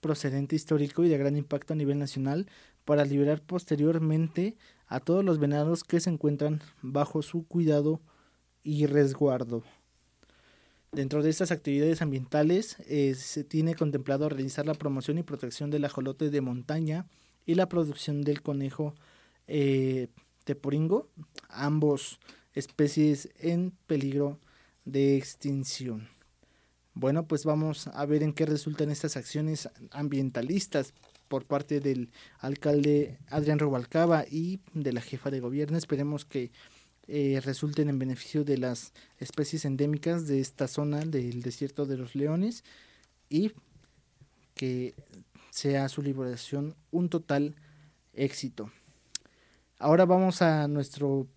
procedente 0.02 0.56
histórico 0.56 1.04
y 1.04 1.10
de 1.10 1.18
gran 1.18 1.38
impacto 1.38 1.74
a 1.74 1.78
nivel 1.78 1.98
nacional 1.98 2.48
para 2.84 3.06
liberar 3.06 3.42
posteriormente 3.42 4.58
a 4.88 5.00
todos 5.00 5.24
los 5.24 5.40
venados 5.40 5.84
que 5.84 6.00
se 6.00 6.10
encuentran 6.10 6.62
bajo 6.82 7.22
su 7.22 7.48
cuidado 7.48 8.02
y 8.64 8.86
resguardo. 8.86 9.64
Dentro 10.94 11.24
de 11.24 11.32
estas 11.32 11.52
actividades 11.52 12.04
ambientales 12.04 12.78
eh, 12.88 13.16
se 13.16 13.44
tiene 13.44 13.74
contemplado 13.74 14.30
realizar 14.30 14.68
la 14.68 14.76
promoción 14.76 15.18
y 15.18 15.24
protección 15.24 15.72
del 15.72 15.86
ajolote 15.86 16.30
de 16.30 16.40
montaña 16.40 17.08
y 17.48 17.56
la 17.56 17.68
producción 17.68 18.22
del 18.22 18.44
conejo 18.44 18.94
eh, 19.48 20.10
teporingo, 20.44 21.10
ambos 21.50 22.20
especies 22.54 23.30
en 23.40 23.72
peligro 23.88 24.40
de 24.86 25.18
extinción. 25.18 26.10
Bueno, 26.94 27.28
pues 27.28 27.44
vamos 27.44 27.88
a 27.88 28.06
ver 28.06 28.22
en 28.22 28.34
qué 28.34 28.46
resultan 28.46 28.92
estas 28.92 29.18
acciones 29.18 29.70
ambientalistas 29.90 30.94
por 31.28 31.46
parte 31.46 31.80
del 31.80 32.12
alcalde 32.38 33.18
Adrián 33.30 33.58
Robalcaba 33.58 34.26
y 34.30 34.60
de 34.76 34.94
la 34.94 35.02
jefa 35.02 35.32
de 35.32 35.40
gobierno. 35.40 35.76
Esperemos 35.76 36.24
que 36.24 36.52
eh, 37.08 37.42
resulten 37.44 37.90
en 37.90 38.00
beneficio 38.00 38.44
de 38.44 38.58
las 38.58 38.94
especies 39.18 39.66
endémicas 39.66 40.28
de 40.28 40.40
esta 40.40 40.68
zona 40.68 41.00
del 41.02 41.42
desierto 41.42 41.86
de 41.86 41.98
los 41.98 42.16
leones 42.16 42.64
y 43.30 43.52
que 44.56 44.96
sea 45.50 45.90
su 45.90 46.02
liberación 46.02 46.76
un 46.92 47.10
total 47.10 47.56
éxito. 48.14 48.72
Ahora 49.80 50.06
vamos 50.06 50.42
a 50.42 50.68
nuestro 50.68 51.28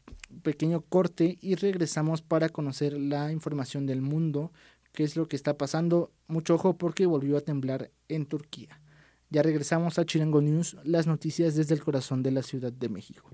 pequeño 0.42 0.82
corte 0.82 1.38
y 1.40 1.56
regresamos 1.56 2.22
para 2.22 2.48
conocer 2.48 2.92
la 2.92 3.32
información 3.32 3.86
del 3.86 4.02
mundo, 4.02 4.52
qué 4.92 5.02
es 5.02 5.16
lo 5.16 5.26
que 5.26 5.36
está 5.36 5.58
pasando. 5.58 6.12
Mucho 6.28 6.54
ojo 6.54 6.78
porque 6.78 7.06
volvió 7.06 7.36
a 7.36 7.40
temblar 7.40 7.90
en 8.08 8.26
Turquía. 8.26 8.80
Ya 9.30 9.42
regresamos 9.42 9.98
a 9.98 10.06
Chirango 10.06 10.40
News, 10.40 10.76
las 10.84 11.06
noticias 11.06 11.56
desde 11.56 11.74
el 11.74 11.82
corazón 11.82 12.22
de 12.22 12.30
la 12.30 12.42
Ciudad 12.42 12.72
de 12.72 12.88
México. 12.88 13.30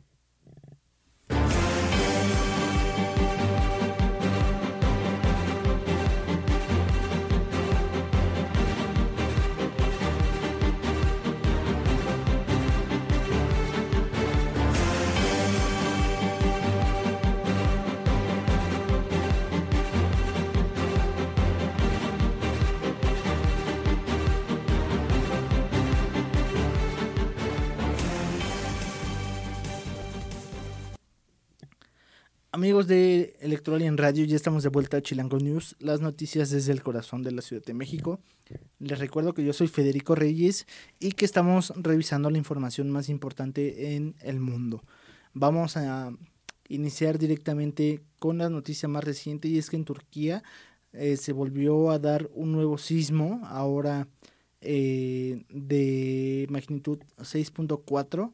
Amigos 32.62 32.86
de 32.86 33.34
Electoral 33.40 33.82
en 33.82 33.98
Radio, 33.98 34.24
ya 34.24 34.36
estamos 34.36 34.62
de 34.62 34.68
vuelta 34.68 34.98
a 34.98 35.02
Chilango 35.02 35.36
News, 35.38 35.74
las 35.80 36.00
noticias 36.00 36.48
desde 36.48 36.70
el 36.70 36.80
corazón 36.80 37.24
de 37.24 37.32
la 37.32 37.42
Ciudad 37.42 37.64
de 37.64 37.74
México. 37.74 38.20
Les 38.78 39.00
recuerdo 39.00 39.34
que 39.34 39.44
yo 39.44 39.52
soy 39.52 39.66
Federico 39.66 40.14
Reyes 40.14 40.68
y 41.00 41.10
que 41.10 41.24
estamos 41.24 41.72
revisando 41.74 42.30
la 42.30 42.38
información 42.38 42.88
más 42.92 43.08
importante 43.08 43.96
en 43.96 44.14
el 44.20 44.38
mundo. 44.38 44.84
Vamos 45.34 45.76
a 45.76 46.12
iniciar 46.68 47.18
directamente 47.18 48.00
con 48.20 48.38
la 48.38 48.48
noticia 48.48 48.88
más 48.88 49.02
reciente 49.02 49.48
y 49.48 49.58
es 49.58 49.68
que 49.68 49.74
en 49.74 49.84
Turquía 49.84 50.44
eh, 50.92 51.16
se 51.16 51.32
volvió 51.32 51.90
a 51.90 51.98
dar 51.98 52.30
un 52.32 52.52
nuevo 52.52 52.78
sismo, 52.78 53.40
ahora 53.42 54.06
eh, 54.60 55.42
de 55.48 56.46
magnitud 56.48 57.00
6.4 57.18 58.32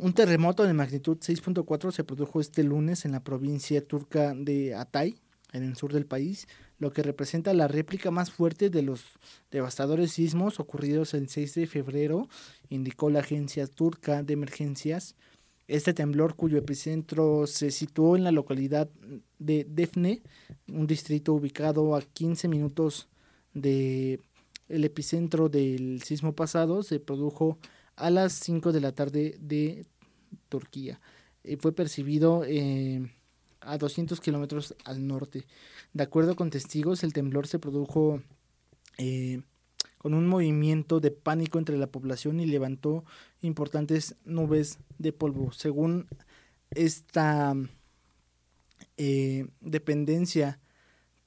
un 0.00 0.14
terremoto 0.14 0.64
de 0.64 0.72
magnitud 0.72 1.18
6.4 1.18 1.92
se 1.92 2.04
produjo 2.04 2.40
este 2.40 2.64
lunes 2.64 3.04
en 3.04 3.12
la 3.12 3.22
provincia 3.22 3.86
turca 3.86 4.34
de 4.34 4.74
Atay, 4.74 5.14
en 5.52 5.62
el 5.62 5.76
sur 5.76 5.92
del 5.92 6.06
país, 6.06 6.48
lo 6.78 6.90
que 6.90 7.02
representa 7.02 7.52
la 7.52 7.68
réplica 7.68 8.10
más 8.10 8.30
fuerte 8.30 8.70
de 8.70 8.80
los 8.80 9.04
devastadores 9.50 10.12
sismos 10.12 10.58
ocurridos 10.58 11.12
el 11.12 11.28
6 11.28 11.54
de 11.54 11.66
febrero, 11.66 12.28
indicó 12.70 13.10
la 13.10 13.20
agencia 13.20 13.66
turca 13.66 14.22
de 14.22 14.32
emergencias. 14.32 15.16
Este 15.68 15.92
temblor, 15.92 16.34
cuyo 16.34 16.56
epicentro 16.56 17.46
se 17.46 17.70
situó 17.70 18.16
en 18.16 18.24
la 18.24 18.32
localidad 18.32 18.88
de 19.38 19.66
Defne, 19.68 20.22
un 20.68 20.86
distrito 20.86 21.34
ubicado 21.34 21.94
a 21.94 22.00
15 22.00 22.48
minutos 22.48 23.08
del 23.52 24.20
epicentro 24.68 25.50
del 25.50 26.02
sismo 26.02 26.34
pasado, 26.34 26.82
se 26.82 27.00
produjo 27.00 27.58
a 28.00 28.10
las 28.10 28.32
5 28.32 28.72
de 28.72 28.80
la 28.80 28.92
tarde 28.92 29.36
de 29.40 29.86
Turquía. 30.48 31.00
y 31.44 31.56
fue 31.56 31.72
percibido 31.72 32.44
eh, 32.46 33.10
a 33.60 33.78
200 33.78 34.20
kilómetros 34.20 34.74
al 34.84 35.06
norte. 35.06 35.46
De 35.92 36.02
acuerdo 36.02 36.36
con 36.36 36.50
testigos, 36.50 37.02
el 37.02 37.12
temblor 37.12 37.46
se 37.46 37.58
produjo 37.58 38.22
eh, 38.98 39.42
con 39.98 40.14
un 40.14 40.26
movimiento 40.26 41.00
de 41.00 41.10
pánico 41.10 41.58
entre 41.58 41.76
la 41.78 41.86
población 41.86 42.40
y 42.40 42.46
levantó 42.46 43.04
importantes 43.42 44.16
nubes 44.24 44.78
de 44.98 45.12
polvo. 45.12 45.52
Según 45.52 46.08
esta 46.70 47.54
eh, 48.96 49.46
dependencia 49.60 50.58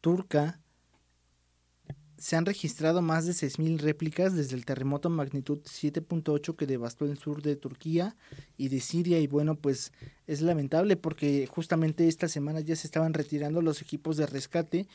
turca, 0.02 0.60
se 2.24 2.38
han 2.38 2.46
registrado 2.46 3.02
más 3.02 3.26
de 3.26 3.34
6.000 3.34 3.80
réplicas 3.80 4.34
desde 4.34 4.56
el 4.56 4.64
terremoto 4.64 5.10
magnitud 5.10 5.60
7.8 5.64 6.56
que 6.56 6.66
devastó 6.66 7.04
el 7.04 7.18
sur 7.18 7.42
de 7.42 7.58
Turquía 7.58 8.16
y 8.56 8.70
de 8.70 8.80
Siria. 8.80 9.20
Y 9.20 9.28
bueno, 9.28 9.56
pues 9.56 9.92
es 10.26 10.40
lamentable 10.40 10.96
porque 10.96 11.46
justamente 11.48 12.08
esta 12.08 12.30
semana 12.30 12.62
ya 12.62 12.78
se 12.78 12.88
estaban 12.88 13.14
retirando 13.14 13.62
los 13.62 13.82
equipos 13.82 14.16
de 14.16 14.26
rescate. 14.26 14.88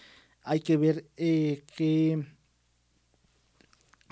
Hay 0.43 0.61
que 0.61 0.79
ver 0.79 1.05
eh, 1.19 1.65
qué, 1.77 2.25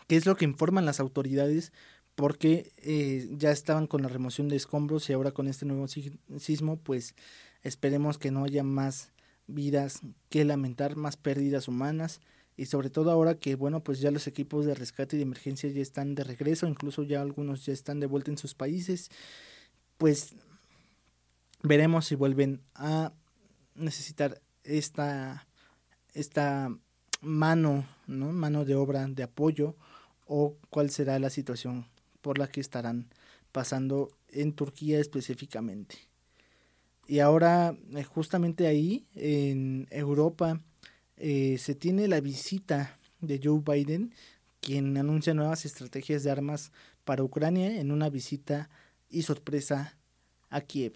qué 0.09 0.17
es 0.17 0.27
lo 0.27 0.37
que 0.37 0.45
informan 0.45 0.85
las 0.85 1.01
autoridades 1.01 1.73
porque 2.17 2.71
eh, 2.77 3.31
ya 3.31 3.51
estaban 3.51 3.87
con 3.87 4.03
la 4.03 4.09
remoción 4.09 4.49
de 4.49 4.57
escombros 4.57 5.09
y 5.09 5.15
ahora 5.15 5.31
con 5.31 5.49
este 5.49 5.65
nuevo 5.65 5.89
sismo, 5.89 6.77
pues 6.77 7.15
esperemos 7.63 8.19
que 8.19 8.31
no 8.31 8.45
haya 8.45 8.63
más 8.63 9.13
vidas 9.47 10.03
que 10.29 10.45
lamentar, 10.45 10.97
más 10.97 11.17
pérdidas 11.17 11.67
humanas 11.67 12.21
y 12.57 12.67
sobre 12.67 12.91
todo 12.91 13.11
ahora 13.11 13.39
que 13.39 13.55
bueno 13.55 13.83
pues 13.83 14.01
ya 14.01 14.11
los 14.11 14.27
equipos 14.27 14.65
de 14.65 14.75
rescate 14.75 15.17
y 15.17 15.19
de 15.19 15.25
emergencia 15.25 15.71
ya 15.71 15.83
están 15.83 16.15
de 16.15 16.25
regreso 16.25 16.67
incluso 16.67 17.03
ya 17.03 17.21
algunos 17.21 17.67
ya 17.67 17.73
están 17.73 18.01
de 18.01 18.07
vuelta 18.07 18.31
en 18.31 18.39
sus 18.39 18.55
países 18.55 19.11
pues 19.99 20.35
veremos 21.63 22.07
si 22.07 22.15
vuelven 22.15 22.63
a 22.75 23.13
necesitar 23.75 24.41
esta 24.65 25.47
esta 26.15 26.77
mano 27.21 27.87
no 28.07 28.33
mano 28.33 28.65
de 28.65 28.75
obra 28.75 29.07
de 29.07 29.23
apoyo 29.23 29.77
o 30.27 30.57
cuál 30.71 30.91
será 30.91 31.19
la 31.19 31.31
situación 31.31 31.87
por 32.21 32.39
la 32.39 32.49
que 32.49 32.61
estarán 32.61 33.09
pasando 33.53 34.11
en 34.29 34.53
Turquía 34.53 35.01
específicamente. 35.01 35.97
Y 37.07 37.21
ahora 37.21 37.77
justamente 38.13 38.67
ahí 38.67 39.07
en 39.15 39.87
Europa 39.91 40.61
eh, 41.17 41.57
se 41.59 41.75
tiene 41.75 42.09
la 42.09 42.21
visita 42.21 42.99
de 43.21 43.41
Joe 43.43 43.63
Biden, 43.65 44.13
quien 44.61 44.97
anuncia 44.97 45.35
nuevas 45.35 45.65
estrategias 45.65 46.23
de 46.23 46.31
armas 46.31 46.73
para 47.05 47.23
Ucrania 47.23 47.81
en 47.81 47.93
una 47.93 48.11
visita 48.11 48.69
y 49.09 49.23
sorpresa 49.23 49.97
a 50.51 50.61
Kiev. 50.61 50.95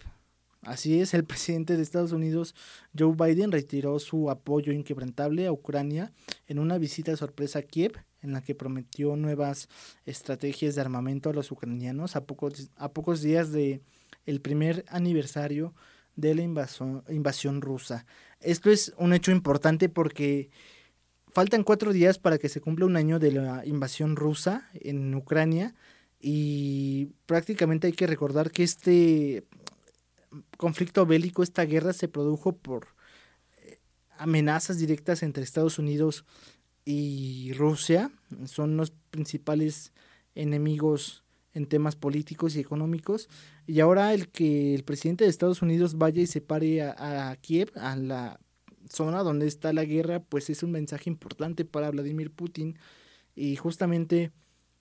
Así 0.61 0.99
es, 0.99 1.13
el 1.13 1.23
presidente 1.25 1.75
de 1.75 1.83
Estados 1.83 2.11
Unidos, 2.11 2.55
Joe 2.97 3.15
Biden, 3.15 3.51
retiró 3.51 3.97
su 3.99 4.29
apoyo 4.29 4.71
inquebrantable 4.73 5.47
a 5.47 5.51
Ucrania 5.51 6.11
en 6.47 6.59
una 6.59 6.77
visita 6.77 7.15
sorpresa 7.15 7.59
a 7.59 7.63
Kiev, 7.63 7.93
en 8.21 8.33
la 8.33 8.41
que 8.41 8.53
prometió 8.53 9.15
nuevas 9.15 9.67
estrategias 10.05 10.75
de 10.75 10.81
armamento 10.81 11.29
a 11.29 11.33
los 11.33 11.51
ucranianos 11.51 12.15
a 12.15 12.25
pocos, 12.25 12.69
a 12.75 12.93
pocos 12.93 13.21
días 13.21 13.51
de 13.51 13.81
el 14.25 14.41
primer 14.41 14.85
aniversario 14.89 15.73
de 16.15 16.35
la 16.35 16.43
invasión, 16.43 17.03
invasión 17.09 17.61
rusa. 17.61 18.05
Esto 18.41 18.69
es 18.71 18.93
un 18.97 19.13
hecho 19.13 19.31
importante 19.31 19.89
porque 19.89 20.49
faltan 21.31 21.63
cuatro 21.63 21.93
días 21.93 22.17
para 22.17 22.37
que 22.37 22.49
se 22.49 22.61
cumpla 22.61 22.85
un 22.85 22.95
año 22.95 23.19
de 23.19 23.31
la 23.31 23.65
invasión 23.65 24.15
rusa 24.15 24.69
en 24.73 25.13
Ucrania 25.15 25.75
y 26.19 27.09
prácticamente 27.25 27.87
hay 27.87 27.93
que 27.93 28.07
recordar 28.07 28.51
que 28.51 28.63
este 28.63 29.45
conflicto 30.57 31.05
bélico, 31.05 31.43
esta 31.43 31.65
guerra 31.65 31.93
se 31.93 32.07
produjo 32.07 32.53
por 32.53 32.87
eh, 33.57 33.79
amenazas 34.17 34.77
directas 34.77 35.23
entre 35.23 35.43
Estados 35.43 35.79
Unidos 35.79 36.25
y 36.85 37.53
Rusia. 37.53 38.11
Son 38.45 38.77
los 38.77 38.91
principales 39.11 39.93
enemigos 40.35 41.23
en 41.53 41.65
temas 41.65 41.95
políticos 41.95 42.55
y 42.55 42.59
económicos. 42.59 43.29
Y 43.67 43.79
ahora 43.79 44.13
el 44.13 44.29
que 44.29 44.73
el 44.73 44.83
presidente 44.83 45.23
de 45.23 45.29
Estados 45.29 45.61
Unidos 45.61 45.97
vaya 45.97 46.21
y 46.21 46.27
se 46.27 46.41
pare 46.41 46.81
a, 46.83 47.35
Kiev, 47.41 47.71
a 47.75 47.95
la 47.95 48.39
zona 48.89 49.23
donde 49.23 49.47
está 49.47 49.73
la 49.73 49.85
guerra, 49.85 50.21
pues 50.21 50.49
es 50.49 50.63
un 50.63 50.71
mensaje 50.71 51.09
importante 51.09 51.65
para 51.65 51.91
Vladimir 51.91 52.31
Putin. 52.31 52.77
Y 53.35 53.55
justamente 53.55 54.31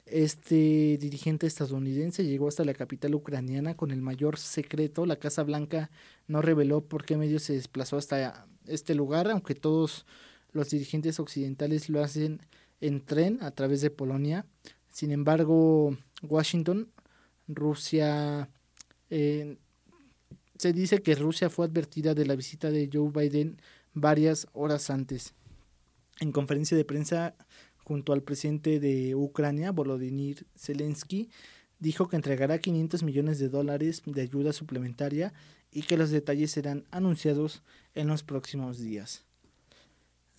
este 0.07 0.99
dirigente 0.99 1.47
estadounidense 1.47 2.25
llegó 2.25 2.49
hasta 2.49 2.65
la 2.65 2.75
capital 2.75 3.15
ucraniana 3.15 3.77
con 3.77 3.91
el 3.91 4.03
mayor 4.03 4.39
secreto. 4.39 5.07
La 5.07 5.17
Casa 5.17 5.43
Blanca 5.43 5.91
no 6.27 6.43
reveló 6.43 6.83
por 6.83 7.05
qué 7.05 7.17
medio 7.17 7.39
se 7.39 7.55
desplazó 7.55 7.97
hasta 7.97 8.47
este 8.67 8.95
lugar, 8.95 9.31
aunque 9.31 9.55
todos 9.55 10.07
los 10.53 10.71
dirigentes 10.71 11.21
occidentales 11.21 11.89
lo 11.89 12.03
hacen 12.03 12.41
en 12.81 13.01
tren 13.01 13.39
a 13.43 13.51
través 13.53 13.81
de 13.81 13.91
Polonia. 13.91 14.47
Sin 15.01 15.13
embargo, 15.13 15.97
Washington, 16.21 16.93
Rusia, 17.49 18.51
eh, 19.09 19.57
se 20.59 20.75
dice 20.75 21.01
que 21.01 21.15
Rusia 21.15 21.49
fue 21.49 21.65
advertida 21.65 22.13
de 22.13 22.27
la 22.27 22.37
visita 22.37 22.71
de 22.71 22.91
Joe 22.93 23.11
Biden 23.11 23.63
varias 23.95 24.47
horas 24.53 24.91
antes. 24.91 25.33
En 26.21 26.33
conferencia 26.33 26.77
de 26.77 26.85
prensa 26.85 27.35
junto 27.83 28.13
al 28.13 28.23
presidente 28.23 28.79
de 28.79 29.15
Ucrania, 29.15 29.73
Volodymyr 29.73 30.45
Zelensky, 30.55 31.31
dijo 31.79 32.11
que 32.11 32.17
entregará 32.17 32.59
500 32.59 33.03
millones 33.03 33.39
de 33.39 33.49
dólares 33.49 34.03
de 34.05 34.21
ayuda 34.21 34.53
suplementaria 34.53 35.33
y 35.73 35.81
que 35.85 35.97
los 35.97 36.11
detalles 36.11 36.51
serán 36.51 36.85
anunciados 36.91 37.63
en 37.95 38.09
los 38.09 38.23
próximos 38.23 38.79
días. 38.79 39.25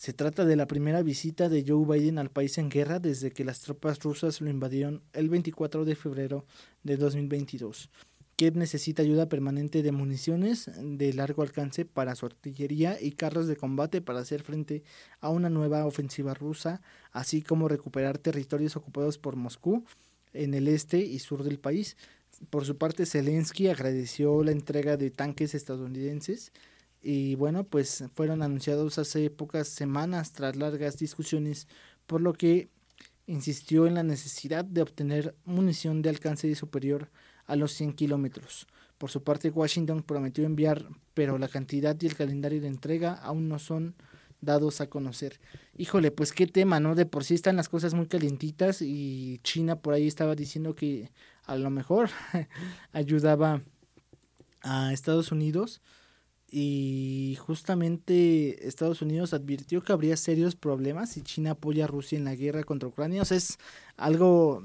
Se 0.01 0.13
trata 0.13 0.45
de 0.45 0.55
la 0.55 0.65
primera 0.65 1.03
visita 1.03 1.47
de 1.47 1.63
Joe 1.63 1.85
Biden 1.85 2.17
al 2.17 2.31
país 2.31 2.57
en 2.57 2.69
guerra 2.69 2.97
desde 2.97 3.29
que 3.29 3.45
las 3.45 3.59
tropas 3.59 3.99
rusas 3.99 4.41
lo 4.41 4.49
invadieron 4.49 5.03
el 5.13 5.29
24 5.29 5.85
de 5.85 5.95
febrero 5.95 6.43
de 6.81 6.97
2022. 6.97 7.91
Kiev 8.35 8.57
necesita 8.57 9.03
ayuda 9.03 9.29
permanente 9.29 9.83
de 9.83 9.91
municiones 9.91 10.71
de 10.81 11.13
largo 11.13 11.43
alcance 11.43 11.85
para 11.85 12.15
su 12.15 12.25
artillería 12.25 12.99
y 12.99 13.11
carros 13.11 13.45
de 13.45 13.57
combate 13.57 14.01
para 14.01 14.21
hacer 14.21 14.41
frente 14.41 14.83
a 15.19 15.29
una 15.29 15.51
nueva 15.51 15.85
ofensiva 15.85 16.33
rusa, 16.33 16.81
así 17.11 17.43
como 17.43 17.67
recuperar 17.67 18.17
territorios 18.17 18.75
ocupados 18.75 19.19
por 19.19 19.35
Moscú 19.35 19.85
en 20.33 20.55
el 20.55 20.67
este 20.67 20.97
y 20.97 21.19
sur 21.19 21.43
del 21.43 21.59
país. 21.59 21.95
Por 22.49 22.65
su 22.65 22.75
parte, 22.75 23.05
Zelensky 23.05 23.67
agradeció 23.67 24.43
la 24.43 24.51
entrega 24.51 24.97
de 24.97 25.11
tanques 25.11 25.53
estadounidenses 25.53 26.51
y 27.01 27.35
bueno, 27.35 27.63
pues 27.63 28.03
fueron 28.13 28.43
anunciados 28.43 28.99
hace 28.99 29.29
pocas 29.29 29.67
semanas 29.67 30.33
tras 30.33 30.55
largas 30.55 30.97
discusiones, 30.97 31.67
por 32.05 32.21
lo 32.21 32.33
que 32.33 32.69
insistió 33.25 33.87
en 33.87 33.95
la 33.95 34.03
necesidad 34.03 34.65
de 34.65 34.81
obtener 34.81 35.35
munición 35.45 36.01
de 36.01 36.09
alcance 36.09 36.53
superior 36.55 37.09
a 37.45 37.55
los 37.55 37.71
100 37.73 37.93
kilómetros. 37.93 38.67
Por 38.97 39.09
su 39.09 39.23
parte, 39.23 39.49
Washington 39.49 40.03
prometió 40.03 40.45
enviar, 40.45 40.87
pero 41.13 41.37
la 41.39 41.47
cantidad 41.47 41.97
y 41.99 42.05
el 42.05 42.15
calendario 42.15 42.61
de 42.61 42.67
entrega 42.67 43.13
aún 43.13 43.49
no 43.49 43.57
son 43.57 43.95
dados 44.41 44.81
a 44.81 44.87
conocer. 44.87 45.39
Híjole, 45.77 46.11
pues 46.11 46.33
qué 46.33 46.45
tema, 46.45 46.79
¿no? 46.79 46.93
De 46.93 47.05
por 47.05 47.23
sí 47.23 47.35
están 47.35 47.55
las 47.55 47.69
cosas 47.69 47.93
muy 47.93 48.07
calientitas 48.07 48.81
y 48.81 49.39
China 49.43 49.77
por 49.77 49.93
ahí 49.93 50.07
estaba 50.07 50.35
diciendo 50.35 50.75
que 50.75 51.11
a 51.45 51.55
lo 51.55 51.69
mejor 51.69 52.09
ayudaba 52.91 53.61
a 54.61 54.93
Estados 54.93 55.31
Unidos 55.31 55.81
y 56.53 57.37
justamente 57.39 58.67
Estados 58.67 59.01
Unidos 59.01 59.33
advirtió 59.33 59.81
que 59.81 59.93
habría 59.93 60.17
serios 60.17 60.55
problemas 60.55 61.11
si 61.11 61.21
China 61.21 61.51
apoya 61.51 61.85
a 61.85 61.87
Rusia 61.87 62.17
en 62.17 62.25
la 62.25 62.35
guerra 62.35 62.65
contra 62.65 62.89
Ucrania. 62.89 63.21
O 63.21 63.25
sea, 63.25 63.37
es 63.37 63.57
algo 63.95 64.61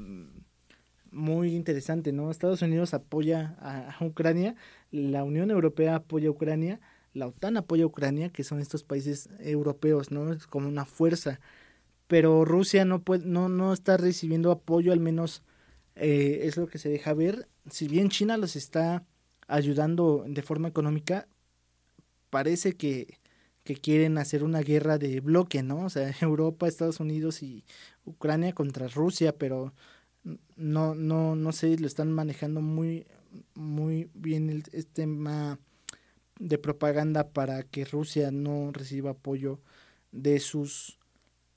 muy 1.12 1.54
interesante, 1.54 2.12
¿no? 2.12 2.30
Estados 2.30 2.60
Unidos 2.62 2.92
apoya 2.92 3.56
a, 3.60 4.04
Ucrania, 4.04 4.56
la 4.90 5.22
Unión 5.22 5.52
Europea 5.52 5.94
apoya 5.94 6.28
a 6.28 6.32
Ucrania, 6.32 6.80
la 7.14 7.28
OTAN 7.28 7.56
apoya 7.56 7.84
a 7.84 7.86
Ucrania, 7.86 8.30
que 8.30 8.42
son 8.42 8.60
estos 8.60 8.82
países 8.82 9.30
europeos, 9.38 10.10
¿no? 10.10 10.32
Es 10.32 10.48
como 10.48 10.68
una 10.68 10.86
fuerza. 10.86 11.40
Pero 12.08 12.44
Rusia 12.44 12.84
no, 12.84 13.02
puede, 13.02 13.24
no, 13.26 13.48
no 13.48 13.72
está 13.72 13.96
recibiendo 13.96 14.50
apoyo, 14.50 14.92
al 14.92 15.00
menos 15.00 15.44
eh, 15.94 16.40
es 16.42 16.56
lo 16.56 16.66
que 16.66 16.78
se 16.78 16.88
deja 16.88 17.14
ver. 17.14 17.48
Si 17.70 17.86
bien 17.88 18.10
China 18.10 18.36
los 18.36 18.56
está 18.56 19.04
ayudando 19.48 20.24
de 20.28 20.42
forma 20.42 20.68
económica, 20.68 21.28
parece 22.30 22.76
que, 22.76 23.18
quieren 23.82 24.16
hacer 24.18 24.44
una 24.44 24.60
guerra 24.60 24.96
de 24.96 25.18
bloque, 25.20 25.62
¿no? 25.62 25.86
O 25.86 25.90
sea, 25.90 26.08
Europa, 26.20 26.68
Estados 26.68 27.00
Unidos 27.00 27.42
y 27.42 27.64
Ucrania 28.04 28.52
contra 28.52 28.86
Rusia, 28.86 29.36
pero 29.36 29.74
no, 30.56 30.94
no, 30.94 31.34
no 31.34 31.52
sé, 31.52 31.76
lo 31.78 31.86
están 31.86 32.12
manejando 32.12 32.60
muy, 32.60 33.06
muy 33.54 34.08
bien 34.14 34.50
el, 34.50 34.58
este 34.72 35.02
tema 35.02 35.58
de 36.38 36.58
propaganda 36.58 37.28
para 37.28 37.62
que 37.62 37.84
Rusia 37.84 38.30
no 38.30 38.70
reciba 38.72 39.12
apoyo 39.12 39.60
de 40.12 40.38
sus 40.40 40.98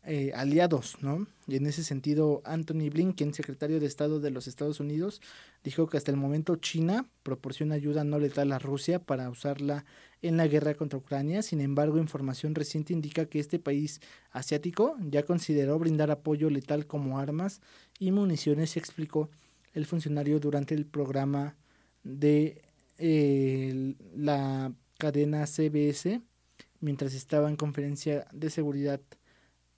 eh, 0.03 0.32
aliados, 0.34 0.95
¿no? 1.01 1.27
Y 1.47 1.58
en 1.58 1.65
ese 1.65 1.84
sentido, 1.84 2.41
Anthony 2.45 2.89
Blinken, 2.89 3.34
secretario 3.34 3.79
de 3.79 3.86
Estado 3.86 4.19
de 4.19 4.32
los 4.32 4.47
Estados 4.47 4.79
Unidos, 4.79 5.21
dijo 5.63 5.88
que 5.88 5.97
hasta 5.97 6.12
el 6.12 6.17
momento 6.17 6.55
China 6.55 7.05
proporciona 7.23 7.75
ayuda 7.75 8.03
no 8.03 8.17
letal 8.17 8.51
a 8.53 8.60
Rusia 8.60 8.99
para 8.99 9.29
usarla 9.29 9.86
en 10.21 10.38
la 10.38 10.47
guerra 10.47 10.73
contra 10.75 10.99
Ucrania. 10.99 11.41
Sin 11.41 11.62
embargo, 11.62 11.97
información 11.97 12.55
reciente 12.55 12.93
indica 12.93 13.25
que 13.25 13.39
este 13.39 13.60
país 13.60 14.01
asiático 14.32 14.95
ya 15.01 15.23
consideró 15.23 15.77
brindar 15.79 16.12
apoyo 16.12 16.49
letal 16.49 16.86
como 16.86 17.19
armas 17.19 17.62
y 17.99 18.12
municiones, 18.12 18.77
explicó 18.77 19.29
el 19.73 19.86
funcionario 19.86 20.39
durante 20.39 20.75
el 20.75 20.86
programa 20.86 21.55
de 22.03 22.62
eh, 22.97 23.95
la 24.15 24.73
cadena 24.97 25.45
CBS 25.45 26.21
mientras 26.82 27.13
estaba 27.13 27.49
en 27.49 27.55
conferencia 27.55 28.27
de 28.32 28.49
seguridad 28.49 29.01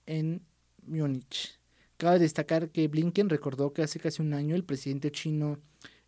en 0.05 0.41
Múnich. 0.85 1.59
Cabe 1.97 2.19
destacar 2.19 2.69
que 2.69 2.87
Blinken 2.87 3.29
recordó 3.29 3.73
que 3.73 3.83
hace 3.83 3.99
casi 3.99 4.21
un 4.21 4.33
año 4.33 4.55
el 4.55 4.63
presidente 4.63 5.11
chino 5.11 5.59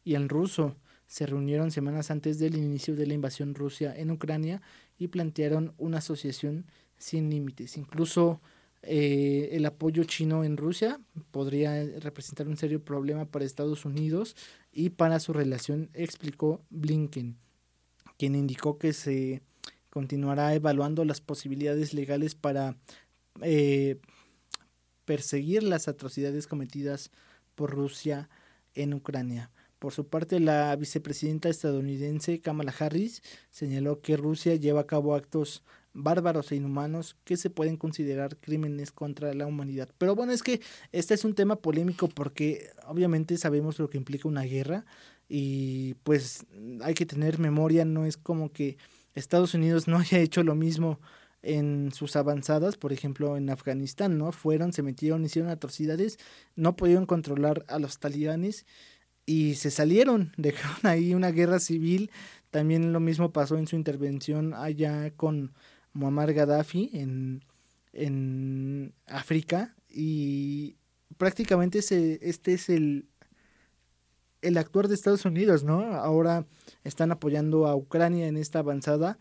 y 0.04 0.16
el 0.16 0.30
ruso 0.30 0.76
se 1.14 1.28
reunieron 1.28 1.70
semanas 1.70 2.10
antes 2.10 2.40
del 2.40 2.56
inicio 2.56 2.96
de 2.96 3.06
la 3.06 3.14
invasión 3.14 3.54
rusa 3.54 3.96
en 3.96 4.10
Ucrania 4.10 4.64
y 4.98 5.10
plantearon 5.10 5.76
una 5.78 6.00
asociación 6.00 6.66
sin 6.98 7.30
límites. 7.30 7.78
Incluso 7.78 8.42
eh, 8.82 9.50
el 9.52 9.64
apoyo 9.68 10.06
chino 10.06 10.44
en 10.44 10.58
Rusia 10.58 11.00
podría 11.30 11.84
representar 12.00 12.48
un 12.48 12.58
serio 12.58 12.84
problema 12.84 13.26
para 13.26 13.46
Estados 13.46 13.86
Unidos 13.86 14.36
y 14.72 14.90
para 14.90 15.20
su 15.20 15.34
relación, 15.34 15.92
explicó 15.94 16.64
Blinken, 16.72 17.38
quien 18.18 18.34
indicó 18.34 18.80
que 18.80 18.92
se 18.92 19.44
continuará 19.92 20.56
evaluando 20.56 21.06
las 21.06 21.22
posibilidades 21.22 21.94
legales 21.94 22.34
para 22.34 22.76
eh, 23.44 24.00
perseguir 25.06 25.62
las 25.62 25.88
atrocidades 25.88 26.48
cometidas 26.48 27.12
por 27.54 27.70
Rusia 27.70 28.30
en 28.74 28.96
Ucrania. 28.96 29.52
Por 29.84 29.92
su 29.92 30.08
parte, 30.08 30.40
la 30.40 30.74
vicepresidenta 30.78 31.50
estadounidense 31.50 32.40
Kamala 32.40 32.74
Harris 32.80 33.22
señaló 33.52 34.00
que 34.00 34.16
Rusia 34.16 34.56
lleva 34.56 34.80
a 34.80 34.88
cabo 34.88 35.14
actos 35.14 35.62
bárbaros 35.92 36.54
e 36.54 36.56
inhumanos 36.56 37.18
que 37.26 37.36
se 37.36 37.50
pueden 37.50 37.76
considerar 37.76 38.38
crímenes 38.38 38.94
contra 38.94 39.34
la 39.34 39.46
humanidad. 39.46 39.90
Pero 39.98 40.16
bueno, 40.16 40.32
es 40.32 40.42
que 40.42 40.62
este 40.94 41.16
es 41.16 41.26
un 41.26 41.36
tema 41.36 41.58
polémico 41.58 42.08
porque 42.08 42.70
obviamente 42.88 43.36
sabemos 43.36 43.78
lo 43.78 43.90
que 43.90 43.98
implica 43.98 44.30
una 44.30 44.44
guerra 44.44 44.86
y 45.28 45.96
pues 46.06 46.46
hay 46.82 46.94
que 46.94 47.06
tener 47.06 47.38
memoria, 47.38 47.84
no 47.84 48.06
es 48.06 48.16
como 48.16 48.54
que 48.54 48.78
Estados 49.16 49.54
Unidos 49.54 49.90
no 49.90 49.98
haya 50.00 50.20
hecho 50.20 50.44
lo 50.44 50.56
mismo 50.56 51.02
en 51.42 51.92
sus 51.92 52.16
avanzadas, 52.16 52.78
por 52.78 52.94
ejemplo 52.94 53.36
en 53.36 53.50
Afganistán, 53.50 54.18
¿no? 54.18 54.32
Fueron, 54.32 54.72
se 54.72 54.82
metieron, 54.82 55.26
hicieron 55.26 55.52
atrocidades, 55.52 56.18
no 56.56 56.78
pudieron 56.78 57.06
controlar 57.06 57.66
a 57.68 57.80
los 57.80 58.00
talibanes 58.00 58.66
y 59.26 59.56
se 59.56 59.72
salieron, 59.72 60.34
dejaron 60.38 60.80
ahí 60.84 61.14
una 61.14 61.32
guerra 61.32 61.60
civil. 61.60 62.12
También 62.52 62.94
lo 62.94 63.00
mismo 63.00 63.32
pasó 63.32 63.58
en 63.58 63.68
su 63.68 63.76
intervención 63.76 64.54
allá 64.54 65.12
con 65.12 65.54
Muammar 65.94 66.34
Gaddafi 66.34 66.92
en, 66.94 67.44
en 67.94 68.94
África 69.08 69.76
y 69.90 70.76
prácticamente 71.18 71.80
ese, 71.80 72.20
este 72.22 72.54
es 72.54 72.70
el, 72.70 73.08
el 74.42 74.58
actuar 74.58 74.88
de 74.88 74.96
Estados 74.96 75.26
Unidos, 75.26 75.64
¿no? 75.64 75.82
Ahora 75.96 76.46
están 76.84 77.12
apoyando 77.12 77.66
a 77.66 77.76
Ucrania 77.76 78.28
en 78.28 78.38
esta 78.38 78.60
avanzada, 78.60 79.18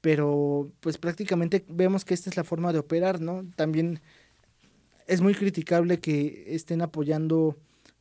pero 0.00 0.70
pues 0.80 0.96
prácticamente 0.96 1.64
vemos 1.68 2.04
que 2.04 2.14
esta 2.14 2.30
es 2.30 2.36
la 2.36 2.44
forma 2.44 2.72
de 2.72 2.78
operar, 2.78 3.20
¿no? 3.20 3.44
También 3.56 4.00
es 5.06 5.20
muy 5.20 5.34
criticable 5.34 5.98
que 6.00 6.54
estén 6.54 6.82
apoyando 6.82 7.58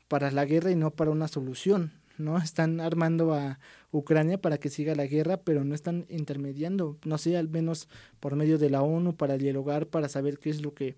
para 0.10 0.32
la 0.32 0.44
guerra 0.44 0.72
y 0.72 0.76
no 0.76 0.92
para 0.92 1.12
una 1.12 1.30
solución, 1.30 1.94
¿no? 2.18 2.38
Están 2.38 2.82
armando 2.82 3.34
a 3.34 3.60
Ucrania 3.92 4.42
para 4.42 4.58
que 4.58 4.70
siga 4.70 4.96
la 4.96 5.06
guerra, 5.06 5.38
pero 5.38 5.64
no 5.64 5.74
están 5.74 6.06
intermediando, 6.10 6.98
no 7.06 7.18
sé, 7.18 7.38
al 7.38 7.48
menos 7.48 7.88
por 8.20 8.36
medio 8.36 8.58
de 8.58 8.70
la 8.70 8.82
ONU 8.82 9.16
para 9.16 9.38
dialogar, 9.38 9.88
para 9.88 10.10
saber 10.10 10.38
qué 10.40 10.50
es 10.50 10.62
lo 10.62 10.74
que 10.74 10.98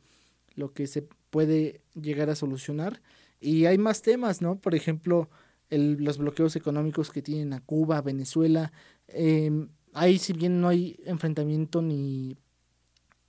lo 0.56 0.74
que 0.74 0.88
se 0.88 1.04
puede 1.30 1.82
llegar 1.94 2.30
a 2.30 2.36
solucionar. 2.36 3.02
Y 3.40 3.66
hay 3.66 3.78
más 3.78 4.02
temas, 4.02 4.42
¿no? 4.42 4.58
Por 4.58 4.76
ejemplo, 4.76 5.30
los 5.70 6.18
bloqueos 6.18 6.56
económicos 6.56 7.12
que 7.12 7.22
tienen 7.22 7.54
a 7.54 7.62
Cuba, 7.62 8.02
Venezuela. 8.02 8.74
Eh, 9.08 9.68
ahí 9.94 10.18
si 10.18 10.34
bien 10.34 10.60
no 10.62 10.68
hay 10.68 11.00
enfrentamiento 11.06 11.82
ni 11.82 12.38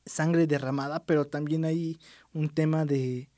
sangre 0.05 0.47
derramada, 0.47 1.05
pero 1.07 1.27
también 1.27 1.65
hay 1.65 1.99
un 2.33 2.49
tema 2.49 2.85
de, 2.85 3.29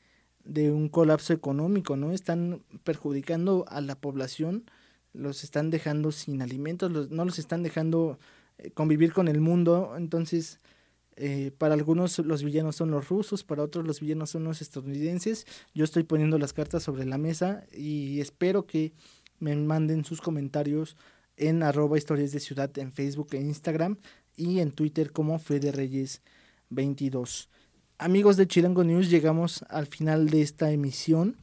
de 0.45 0.71
un 0.71 0.89
colapso 0.89 1.33
económico, 1.33 1.97
¿no? 1.97 2.13
Están 2.13 2.63
perjudicando 2.85 3.65
a 3.69 3.81
la 3.81 3.95
población, 3.95 4.65
los 5.13 5.45
están 5.45 5.71
dejando 5.71 6.13
sin 6.13 6.43
alimentos, 6.43 7.11
no 7.11 7.25
los 7.25 7.39
están 7.39 7.63
dejando 7.63 8.19
eh, 8.59 8.71
convivir 8.71 9.13
con 9.13 9.29
el 9.29 9.41
mundo, 9.41 9.95
entonces 9.97 10.61
eh, 11.17 11.53
para 11.57 11.75
algunos 11.75 12.19
los 12.19 12.43
villanos 12.43 12.77
son 12.77 12.91
los 12.91 13.09
rusos, 13.09 13.45
para 13.45 13.63
otros 13.63 13.87
los 13.87 14.01
villanos 14.01 14.31
son 14.31 14.45
los 14.45 14.61
estadounidenses. 14.61 15.47
Yo 15.75 15.85
estoy 15.85 16.03
poniendo 16.03 16.39
las 16.39 16.53
cartas 16.53 16.83
sobre 16.83 17.05
la 17.07 17.19
mesa 17.19 17.65
y 17.73 18.21
espero 18.21 18.67
que 18.67 18.93
me 19.39 19.55
manden 19.57 20.05
sus 20.05 20.21
comentarios 20.21 20.97
en 21.37 21.63
arroba 21.63 21.99
historias 21.99 22.33
de 22.33 22.41
ciudad 22.41 22.77
en 22.79 22.93
Facebook 22.93 23.29
e 23.33 23.41
Instagram 23.41 23.99
y 24.37 24.61
en 24.61 24.73
Twitter 24.73 25.13
como 25.13 25.39
Fede 25.39 25.73
Reyes 25.73 26.23
22. 26.71 27.49
Amigos 27.99 28.37
de 28.37 28.47
Chilango 28.47 28.85
News, 28.85 29.11
llegamos 29.11 29.65
al 29.69 29.87
final 29.87 30.29
de 30.29 30.43
esta 30.43 30.71
emisión 30.71 31.37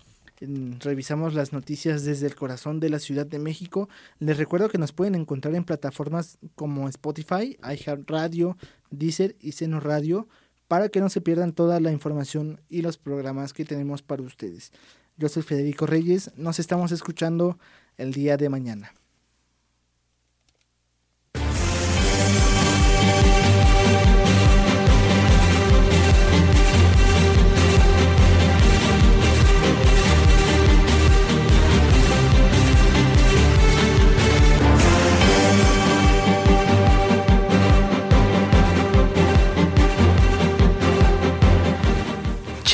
revisamos 0.80 1.34
las 1.34 1.54
noticias 1.54 2.04
desde 2.04 2.26
el 2.26 2.36
corazón 2.36 2.80
de 2.80 2.90
la 2.90 3.00
Ciudad 3.00 3.26
de 3.26 3.40
México. 3.40 3.90
Les 4.20 4.38
recuerdo 4.38 4.70
que 4.70 4.78
nos 4.78 4.92
pueden 4.92 5.16
encontrar 5.16 5.54
en 5.56 5.64
plataformas 5.64 6.40
como 6.56 6.90
Spotify, 6.90 7.58
iHeartRadio, 7.64 8.58
Deezer 8.90 9.36
y 9.40 9.52
Seno 9.52 9.80
Radio 9.80 10.28
para 10.68 10.90
que 10.90 11.02
no 11.02 11.10
se 11.10 11.22
pierdan 11.22 11.54
toda 11.54 11.80
la 11.80 11.92
información 11.92 12.62
y 12.70 12.82
los 12.82 12.98
programas 12.98 13.54
que 13.54 13.66
tenemos 13.66 14.02
para 14.02 14.24
ustedes. 14.24 14.72
Yo 15.18 15.30
soy 15.30 15.44
Federico 15.44 15.86
Reyes, 15.86 16.32
nos 16.38 16.60
estamos 16.60 16.92
escuchando 16.92 17.60
el 17.98 18.14
día 18.14 18.38
de 18.38 18.50
mañana. 18.50 18.94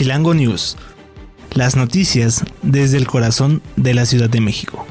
Chilango 0.07 0.33
News. 0.33 0.77
Las 1.53 1.75
noticias 1.75 2.45
desde 2.61 2.95
el 2.95 3.07
corazón 3.07 3.61
de 3.75 3.93
la 3.93 4.05
Ciudad 4.05 4.29
de 4.29 4.39
México. 4.39 4.87